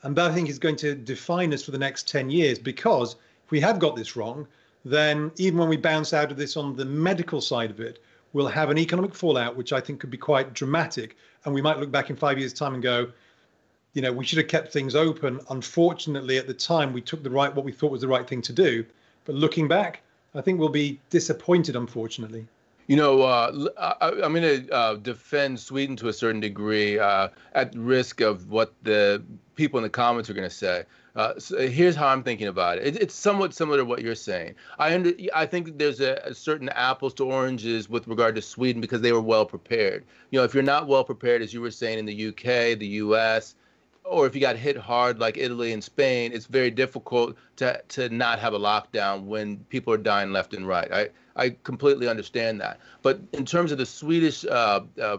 and 0.03 0.15
that 0.15 0.31
I 0.31 0.33
think 0.33 0.49
is 0.49 0.59
going 0.59 0.75
to 0.77 0.95
define 0.95 1.53
us 1.53 1.63
for 1.63 1.71
the 1.71 1.77
next 1.77 2.07
10 2.07 2.29
years 2.29 2.57
because 2.57 3.15
if 3.45 3.51
we 3.51 3.59
have 3.59 3.79
got 3.79 3.95
this 3.95 4.15
wrong, 4.15 4.47
then 4.83 5.31
even 5.37 5.59
when 5.59 5.69
we 5.69 5.77
bounce 5.77 6.13
out 6.13 6.31
of 6.31 6.37
this 6.37 6.57
on 6.57 6.75
the 6.75 6.85
medical 6.85 7.41
side 7.41 7.69
of 7.69 7.79
it, 7.79 8.01
we'll 8.33 8.47
have 8.47 8.69
an 8.69 8.77
economic 8.77 9.13
fallout, 9.13 9.55
which 9.55 9.73
I 9.73 9.79
think 9.79 9.99
could 9.99 10.09
be 10.09 10.17
quite 10.17 10.53
dramatic. 10.53 11.17
And 11.45 11.53
we 11.53 11.61
might 11.61 11.79
look 11.79 11.91
back 11.91 12.09
in 12.09 12.15
five 12.15 12.39
years' 12.39 12.53
time 12.53 12.73
and 12.73 12.81
go, 12.81 13.11
you 13.93 14.01
know, 14.01 14.11
we 14.11 14.25
should 14.25 14.37
have 14.37 14.47
kept 14.47 14.71
things 14.71 14.95
open. 14.95 15.39
Unfortunately, 15.49 16.37
at 16.37 16.47
the 16.47 16.53
time, 16.53 16.93
we 16.93 17.01
took 17.01 17.23
the 17.23 17.29
right, 17.29 17.53
what 17.53 17.65
we 17.65 17.71
thought 17.71 17.91
was 17.91 18.01
the 18.01 18.07
right 18.07 18.27
thing 18.27 18.41
to 18.43 18.53
do. 18.53 18.85
But 19.25 19.35
looking 19.35 19.67
back, 19.67 20.01
I 20.33 20.41
think 20.41 20.59
we'll 20.59 20.69
be 20.69 20.99
disappointed, 21.09 21.75
unfortunately. 21.75 22.47
You 22.91 22.97
know, 22.97 23.21
uh, 23.21 23.69
I, 24.01 24.09
am 24.09 24.33
going 24.33 24.41
to 24.41 24.69
uh, 24.69 24.95
defend 24.95 25.61
Sweden 25.61 25.95
to 25.95 26.09
a 26.09 26.13
certain 26.13 26.41
degree 26.41 26.99
uh, 26.99 27.29
at 27.53 27.73
risk 27.73 28.19
of 28.19 28.49
what 28.49 28.73
the 28.83 29.23
people 29.55 29.79
in 29.79 29.83
the 29.83 29.89
comments 29.89 30.29
are 30.29 30.33
going 30.33 30.49
to 30.49 30.53
say. 30.53 30.83
Uh, 31.15 31.39
so 31.39 31.69
here's 31.69 31.95
how 31.95 32.09
I'm 32.09 32.21
thinking 32.21 32.47
about 32.47 32.79
it. 32.79 32.87
it. 32.87 33.01
It's 33.01 33.15
somewhat 33.15 33.53
similar 33.53 33.77
to 33.77 33.85
what 33.85 34.01
you're 34.01 34.13
saying. 34.13 34.55
I 34.77 34.93
under, 34.93 35.13
I 35.33 35.45
think 35.45 35.77
there's 35.77 36.01
a, 36.01 36.15
a, 36.25 36.33
certain 36.33 36.67
apples 36.67 37.13
to 37.13 37.23
oranges 37.23 37.87
with 37.87 38.09
regard 38.09 38.35
to 38.35 38.41
Sweden 38.41 38.81
because 38.81 38.99
they 38.99 39.13
were 39.13 39.21
well 39.21 39.45
prepared. 39.45 40.03
You 40.31 40.39
know, 40.39 40.43
if 40.43 40.53
you're 40.53 40.61
not 40.61 40.89
well 40.89 41.05
prepared, 41.05 41.41
as 41.41 41.53
you 41.53 41.61
were 41.61 41.71
saying 41.71 41.97
in 41.97 42.05
the 42.05 42.27
UK, 42.27 42.77
the 42.77 42.99
US, 43.05 43.55
or 44.03 44.25
if 44.27 44.35
you 44.35 44.41
got 44.41 44.55
hit 44.55 44.77
hard 44.77 45.19
like 45.19 45.37
Italy 45.37 45.73
and 45.73 45.83
Spain, 45.83 46.31
it's 46.33 46.45
very 46.45 46.71
difficult 46.71 47.37
to 47.57 47.81
to 47.89 48.09
not 48.09 48.39
have 48.39 48.53
a 48.53 48.59
lockdown 48.59 49.23
when 49.23 49.57
people 49.69 49.93
are 49.93 49.97
dying 49.97 50.31
left 50.31 50.53
and 50.53 50.67
right. 50.67 50.91
I 50.91 51.09
I 51.35 51.55
completely 51.63 52.07
understand 52.07 52.59
that. 52.61 52.79
But 53.01 53.21
in 53.33 53.45
terms 53.45 53.71
of 53.71 53.77
the 53.77 53.85
Swedish 53.85 54.45
uh, 54.45 54.81
uh, 55.01 55.17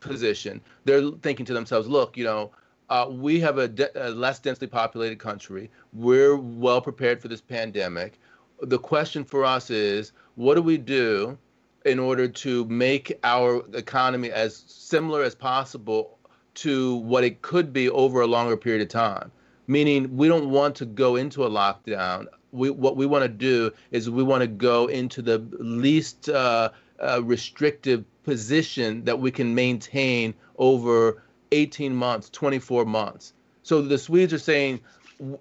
position, 0.00 0.60
they're 0.84 1.10
thinking 1.22 1.46
to 1.46 1.54
themselves, 1.54 1.88
look, 1.88 2.16
you 2.16 2.24
know, 2.24 2.50
uh, 2.90 3.06
we 3.08 3.40
have 3.40 3.58
a, 3.58 3.68
de- 3.68 4.08
a, 4.08 4.10
less 4.10 4.38
densely 4.38 4.66
populated 4.66 5.18
country. 5.18 5.70
We're 5.92 6.36
well 6.36 6.80
prepared 6.80 7.22
for 7.22 7.28
this 7.28 7.40
pandemic. 7.40 8.18
The 8.60 8.78
question 8.78 9.24
for 9.24 9.44
us 9.44 9.70
is, 9.70 10.12
what 10.34 10.56
do 10.56 10.62
we 10.62 10.78
do 10.78 11.38
in 11.84 11.98
order 11.98 12.28
to 12.28 12.64
make 12.66 13.18
our 13.24 13.64
economy 13.74 14.30
as 14.30 14.56
similar 14.66 15.22
as 15.22 15.34
possible 15.34 16.18
to 16.54 16.96
what 16.96 17.24
it 17.24 17.42
could 17.42 17.72
be 17.72 17.88
over 17.88 18.20
a 18.20 18.26
longer 18.26 18.56
period 18.56 18.82
of 18.82 18.88
time. 18.88 19.30
Meaning, 19.66 20.16
we 20.16 20.28
don't 20.28 20.50
want 20.50 20.74
to 20.76 20.86
go 20.86 21.16
into 21.16 21.44
a 21.44 21.50
lockdown. 21.50 22.26
We, 22.50 22.70
what 22.70 22.96
we 22.96 23.06
want 23.06 23.22
to 23.22 23.28
do 23.28 23.72
is 23.90 24.10
we 24.10 24.22
want 24.22 24.42
to 24.42 24.46
go 24.46 24.86
into 24.86 25.22
the 25.22 25.38
least 25.58 26.28
uh, 26.28 26.70
uh, 27.00 27.22
restrictive 27.22 28.04
position 28.24 29.04
that 29.04 29.18
we 29.18 29.30
can 29.30 29.54
maintain 29.54 30.34
over 30.58 31.22
18 31.52 31.94
months, 31.94 32.28
24 32.30 32.84
months. 32.84 33.32
So 33.62 33.82
the 33.82 33.98
Swedes 33.98 34.32
are 34.32 34.38
saying 34.38 34.80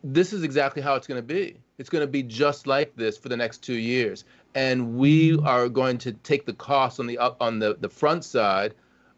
this 0.03 0.33
is 0.33 0.43
exactly 0.43 0.81
how 0.81 0.95
it's 0.95 1.07
going 1.07 1.19
to 1.19 1.25
be. 1.25 1.57
It's 1.77 1.89
going 1.89 2.03
to 2.03 2.11
be 2.11 2.21
just 2.21 2.67
like 2.67 2.95
this 2.95 3.17
for 3.17 3.29
the 3.29 3.37
next 3.37 3.59
two 3.59 3.73
years, 3.73 4.23
and 4.53 4.97
we 4.97 5.37
are 5.39 5.67
going 5.67 5.97
to 5.99 6.11
take 6.11 6.45
the 6.45 6.53
cost 6.53 6.99
on 6.99 7.07
the 7.07 7.17
up 7.17 7.41
on 7.41 7.57
the 7.57 7.75
the 7.79 7.89
front 7.89 8.23
side 8.23 8.75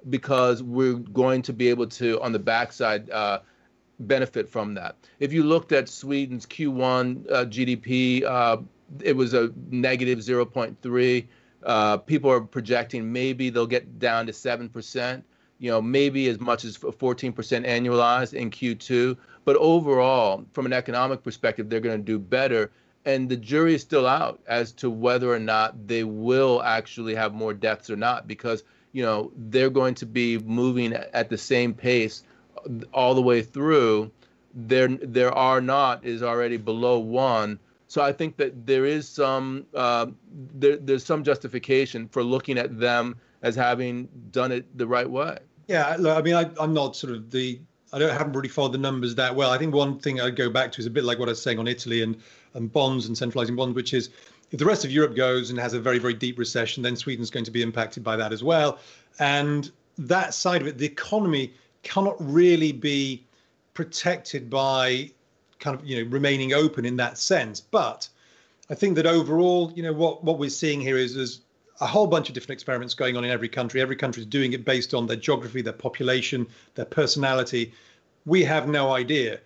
because 0.09 0.63
we're 0.63 0.93
going 0.93 1.41
to 1.43 1.53
be 1.53 1.69
able 1.69 1.87
to 1.87 2.19
on 2.21 2.31
the 2.31 2.39
backside 2.39 3.09
uh, 3.09 3.39
benefit 3.99 4.49
from 4.49 4.73
that. 4.75 4.95
If 5.19 5.33
you 5.33 5.43
looked 5.43 5.71
at 5.71 5.87
Sweden's 5.89 6.45
Q1 6.45 7.31
uh, 7.31 7.45
GDP, 7.45 8.23
uh, 8.23 8.57
it 9.01 9.15
was 9.15 9.33
a 9.33 9.51
negative 9.69 10.19
0.3. 10.19 11.27
Uh, 11.63 11.97
people 11.97 12.29
are 12.29 12.41
projecting 12.41 13.11
maybe 13.11 13.49
they'll 13.49 13.65
get 13.65 13.99
down 13.99 14.27
to 14.27 14.33
seven 14.33 14.69
percent. 14.69 15.23
You 15.59 15.71
know, 15.71 15.81
maybe 15.81 16.27
as 16.27 16.41
much 16.41 16.65
as 16.65 16.77
14% 16.77 17.33
annualized 17.33 18.33
in 18.33 18.51
Q2. 18.51 19.15
But 19.45 19.55
overall, 19.57 20.45
from 20.51 20.65
an 20.65 20.73
economic 20.73 21.23
perspective, 21.23 21.69
they're 21.69 21.79
going 21.79 21.97
to 21.97 22.03
do 22.03 22.19
better. 22.19 22.71
And 23.05 23.29
the 23.29 23.37
jury 23.37 23.75
is 23.75 23.81
still 23.81 24.05
out 24.05 24.41
as 24.47 24.71
to 24.73 24.89
whether 24.89 25.31
or 25.31 25.39
not 25.39 25.87
they 25.87 26.03
will 26.03 26.61
actually 26.63 27.15
have 27.15 27.33
more 27.33 27.53
deaths 27.53 27.89
or 27.89 27.95
not, 27.95 28.27
because 28.27 28.63
you 28.93 29.03
know 29.03 29.31
they're 29.35 29.69
going 29.69 29.95
to 29.95 30.05
be 30.05 30.37
moving 30.37 30.93
at 30.93 31.29
the 31.29 31.37
same 31.37 31.73
pace 31.73 32.23
all 32.93 33.13
the 33.13 33.21
way 33.21 33.41
through. 33.41 34.09
There, 34.53 34.87
there 34.87 35.31
R 35.31 35.59
naught 35.59 36.05
is 36.05 36.23
already 36.23 36.57
below 36.57 36.99
one. 36.99 37.59
So 37.87 38.01
I 38.01 38.13
think 38.13 38.37
that 38.37 38.65
there 38.65 38.85
is 38.85 39.09
some 39.09 39.65
uh, 39.75 40.07
there, 40.55 40.77
there's 40.77 41.05
some 41.05 41.23
justification 41.23 42.07
for 42.07 42.23
looking 42.23 42.57
at 42.57 42.79
them 42.79 43.17
as 43.41 43.55
having 43.55 44.07
done 44.31 44.51
it 44.51 44.77
the 44.77 44.87
right 44.87 45.09
way. 45.09 45.39
Yeah, 45.67 45.95
look, 45.99 46.17
I 46.17 46.21
mean, 46.21 46.35
I, 46.35 46.49
I'm 46.59 46.73
not 46.73 46.95
sort 46.95 47.13
of 47.13 47.31
the 47.31 47.59
I 47.91 47.99
don't 47.99 48.11
haven't 48.11 48.33
really 48.33 48.49
followed 48.49 48.71
the 48.71 48.79
numbers 48.79 49.15
that 49.15 49.35
well. 49.35 49.51
I 49.51 49.57
think 49.57 49.73
one 49.73 49.99
thing 49.99 50.19
I'd 50.19 50.35
go 50.35 50.49
back 50.49 50.71
to 50.73 50.79
is 50.79 50.87
a 50.87 50.89
bit 50.89 51.03
like 51.03 51.19
what 51.19 51.29
I 51.29 51.31
was 51.31 51.41
saying 51.41 51.59
on 51.59 51.67
Italy 51.67 52.01
and 52.01 52.19
and 52.55 52.71
bonds 52.71 53.07
and 53.07 53.17
centralizing 53.17 53.55
bonds, 53.55 53.75
which 53.75 53.93
is 53.93 54.09
if 54.53 54.59
the 54.59 54.65
rest 54.65 54.85
of 54.85 54.91
Europe 54.91 55.15
goes 55.15 55.49
and 55.49 55.59
has 55.59 55.73
a 55.73 55.79
very 55.79 55.97
very 55.97 56.13
deep 56.13 56.37
recession, 56.37 56.83
then 56.83 56.95
Sweden's 56.95 57.31
going 57.31 57.43
to 57.43 57.51
be 57.51 57.63
impacted 57.63 58.03
by 58.03 58.15
that 58.15 58.31
as 58.31 58.43
well. 58.43 58.77
And 59.19 59.69
that 59.97 60.33
side 60.33 60.61
of 60.61 60.67
it, 60.67 60.77
the 60.77 60.85
economy 60.85 61.53
cannot 61.81 62.15
really 62.19 62.71
be 62.71 63.25
protected 63.73 64.49
by 64.49 65.11
kind 65.59 65.77
of 65.77 65.85
you 65.85 65.97
know 66.03 66.09
remaining 66.09 66.53
open 66.53 66.85
in 66.85 66.95
that 66.97 67.17
sense. 67.17 67.59
But 67.59 68.07
I 68.69 68.75
think 68.75 68.95
that 68.95 69.07
overall, 69.07 69.73
you 69.75 69.81
know, 69.81 69.91
what 69.91 70.23
what 70.23 70.37
we're 70.37 70.51
seeing 70.51 70.79
here 70.79 70.97
is 70.97 71.15
is 71.15 71.41
a 71.81 71.87
whole 71.87 72.05
bunch 72.05 72.29
of 72.29 72.35
different 72.35 72.51
experiments 72.51 72.93
going 72.93 73.17
on 73.17 73.25
in 73.25 73.31
every 73.31 73.49
country. 73.49 73.81
Every 73.81 73.95
country 73.95 74.21
is 74.21 74.27
doing 74.27 74.53
it 74.53 74.63
based 74.63 74.93
on 74.93 75.07
their 75.07 75.17
geography, 75.17 75.63
their 75.63 75.73
population, 75.73 76.45
their 76.75 76.85
personality. 76.85 77.73
We 78.25 78.43
have 78.43 78.67
no 78.67 78.93
idea, 78.93 79.39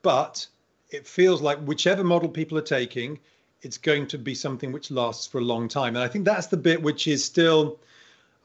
but 0.00 0.46
it 0.88 1.06
feels 1.06 1.42
like 1.42 1.58
whichever 1.58 2.02
model 2.02 2.30
people 2.30 2.56
are 2.56 2.62
taking, 2.62 3.20
it's 3.64 3.78
going 3.78 4.06
to 4.08 4.18
be 4.18 4.34
something 4.34 4.72
which 4.72 4.90
lasts 4.90 5.26
for 5.26 5.38
a 5.38 5.44
long 5.44 5.68
time. 5.68 5.96
And 5.96 6.04
I 6.04 6.08
think 6.08 6.24
that's 6.24 6.46
the 6.48 6.56
bit 6.56 6.82
which 6.82 7.06
is 7.06 7.24
still, 7.24 7.78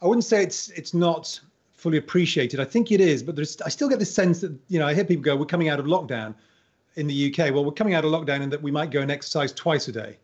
I 0.02 0.08
wouldn't 0.08 0.26
say 0.26 0.44
it's 0.44 0.70
it's 0.70 0.94
not 0.94 1.40
fully 1.74 1.98
appreciated. 1.98 2.60
I 2.60 2.66
think 2.66 2.92
it 2.92 3.02
is, 3.02 3.24
but 3.24 3.36
there's 3.36 3.62
I 3.62 3.70
still 3.70 3.90
get 3.90 4.00
the 4.00 4.06
sense 4.06 4.42
that 4.42 4.54
you 4.70 4.80
know 4.80 4.88
I 4.88 4.94
hear 4.94 5.06
people 5.06 5.24
go, 5.24 5.36
"We're 5.36 5.46
coming 5.46 5.70
out 5.70 5.80
of 5.80 5.86
lockdown." 5.86 6.34
In 6.96 7.08
the 7.08 7.28
UK, 7.28 7.54
well, 7.54 7.64
we're 7.64 7.72
coming 7.72 7.94
out 7.94 8.04
of 8.04 8.12
lockdown 8.12 8.42
in 8.42 8.50
that 8.50 8.62
we 8.62 8.72
might 8.72 8.90
go 8.90 9.00
and 9.00 9.12
exercise 9.12 9.54
twice 9.54 9.88
a 9.88 9.92
day 9.92 10.18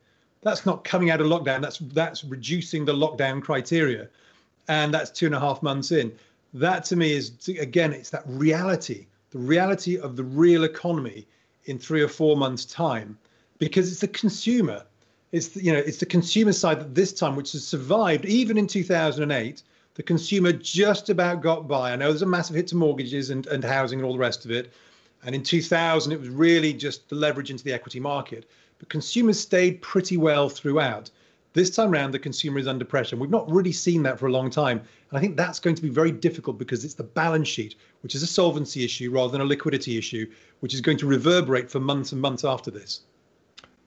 that's 0.45 0.63
not 0.63 0.83
coming 0.83 1.09
out 1.09 1.19
of 1.19 1.27
lockdown. 1.27 1.59
That's 1.59 1.79
that's 1.79 2.23
reducing 2.23 2.85
the 2.85 2.93
lockdown 2.93 3.41
criteria, 3.41 4.07
and 4.67 4.93
that's 4.93 5.09
two 5.09 5.25
and 5.25 5.33
a 5.33 5.39
half 5.39 5.63
months 5.63 5.91
in. 5.91 6.13
That 6.53 6.85
to 6.85 6.95
me 6.95 7.13
is 7.13 7.31
again, 7.59 7.91
it's 7.91 8.11
that 8.11 8.23
reality, 8.27 9.07
the 9.31 9.39
reality 9.39 9.97
of 9.97 10.15
the 10.15 10.23
real 10.23 10.63
economy 10.63 11.25
in 11.65 11.79
three 11.79 12.03
or 12.03 12.07
four 12.07 12.37
months' 12.37 12.63
time, 12.63 13.17
because 13.57 13.91
it's 13.91 14.01
the 14.01 14.07
consumer. 14.07 14.83
It's 15.31 15.49
the, 15.49 15.63
you 15.63 15.73
know 15.73 15.79
it's 15.79 15.97
the 15.97 16.05
consumer 16.05 16.53
side 16.53 16.79
that 16.79 16.95
this 16.95 17.13
time, 17.13 17.35
which 17.35 17.53
has 17.53 17.65
survived 17.65 18.25
even 18.25 18.57
in 18.57 18.67
2008. 18.67 19.63
The 19.95 20.03
consumer 20.03 20.51
just 20.51 21.09
about 21.09 21.41
got 21.41 21.69
by. 21.69 21.93
I 21.93 21.95
know 21.95 22.09
there's 22.09 22.21
a 22.21 22.25
massive 22.25 22.57
hit 22.57 22.67
to 22.67 22.75
mortgages 22.75 23.29
and, 23.29 23.47
and 23.47 23.63
housing 23.63 23.99
and 23.99 24.05
all 24.05 24.11
the 24.11 24.19
rest 24.19 24.43
of 24.43 24.51
it. 24.51 24.73
And 25.25 25.33
in 25.33 25.41
2000, 25.41 26.11
it 26.11 26.19
was 26.19 26.27
really 26.27 26.73
just 26.73 27.07
the 27.07 27.15
leverage 27.15 27.49
into 27.49 27.63
the 27.63 27.71
equity 27.71 28.01
market 28.01 28.45
but 28.79 28.89
consumers 28.89 29.39
stayed 29.39 29.81
pretty 29.81 30.17
well 30.17 30.49
throughout. 30.49 31.09
This 31.53 31.69
time 31.69 31.93
around, 31.93 32.11
the 32.11 32.19
consumer 32.19 32.59
is 32.59 32.67
under 32.67 32.83
pressure. 32.83 33.15
We've 33.15 33.29
not 33.29 33.49
really 33.49 33.71
seen 33.71 34.03
that 34.03 34.19
for 34.19 34.27
a 34.27 34.31
long 34.31 34.49
time. 34.49 34.79
And 35.09 35.17
I 35.17 35.21
think 35.21 35.37
that's 35.37 35.59
going 35.59 35.75
to 35.77 35.81
be 35.81 35.89
very 35.89 36.11
difficult 36.11 36.57
because 36.57 36.83
it's 36.83 36.95
the 36.95 37.03
balance 37.03 37.47
sheet, 37.47 37.75
which 38.01 38.13
is 38.13 38.23
a 38.23 38.27
solvency 38.27 38.83
issue 38.83 39.11
rather 39.11 39.31
than 39.31 39.39
a 39.39 39.45
liquidity 39.45 39.97
issue, 39.97 40.29
which 40.59 40.73
is 40.73 40.81
going 40.81 40.97
to 40.97 41.05
reverberate 41.05 41.71
for 41.71 41.79
months 41.79 42.11
and 42.11 42.21
months 42.21 42.43
after 42.43 42.69
this. 42.69 43.01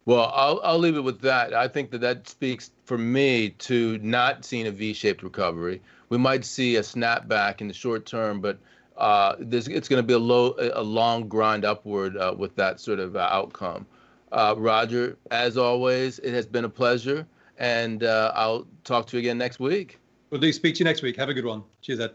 Well, 0.09 0.33
I'll, 0.35 0.59
I'll 0.65 0.79
leave 0.79 0.97
it 0.97 1.03
with 1.03 1.21
that. 1.21 1.53
I 1.53 1.69
think 1.69 1.91
that 1.91 2.01
that 2.01 2.27
speaks 2.27 2.71
for 2.87 2.97
me 2.97 3.51
to 3.51 3.99
not 3.99 4.43
seeing 4.43 4.67
a 4.67 4.71
V-shaped 4.71 5.23
recovery. 5.23 5.83
We 6.09 6.17
might 6.17 6.47
see 6.47 6.77
a 6.77 6.81
snapback 6.81 7.61
in 7.61 7.69
the 7.69 7.75
short 7.75 8.07
term, 8.07 8.41
but 8.41 8.59
uh, 8.97 9.35
it's 9.39 9.69
going 9.69 10.03
to 10.03 10.03
be 10.03 10.15
a 10.15 10.19
low, 10.19 10.55
a 10.73 10.83
long 10.83 11.29
grind 11.29 11.67
upward 11.67 12.17
uh, 12.17 12.35
with 12.35 12.57
that 12.57 12.81
sort 12.81 13.01
of 13.01 13.17
uh, 13.17 13.29
outcome. 13.31 13.85
Uh, 14.33 14.55
Roger, 14.57 15.19
as 15.31 15.59
always, 15.59 16.21
it 16.21 16.33
has 16.33 16.47
been 16.47 16.65
a 16.65 16.71
pleasure, 16.71 17.27
and 17.59 18.03
uh, 18.03 18.33
I'll 18.35 18.67
talk 18.85 19.09
to 19.09 19.19
you 19.19 19.21
again 19.21 19.37
next 19.37 19.61
week. 19.61 19.99
We'll 20.31 20.41
do. 20.41 20.51
Speak 20.55 20.77
to 20.77 20.79
you 20.79 20.85
next 20.87 21.03
week. 21.03 21.17
Have 21.17 21.29
a 21.29 21.35
good 21.35 21.45
one. 21.45 21.65
Cheers, 21.83 22.01
Ed. 22.01 22.15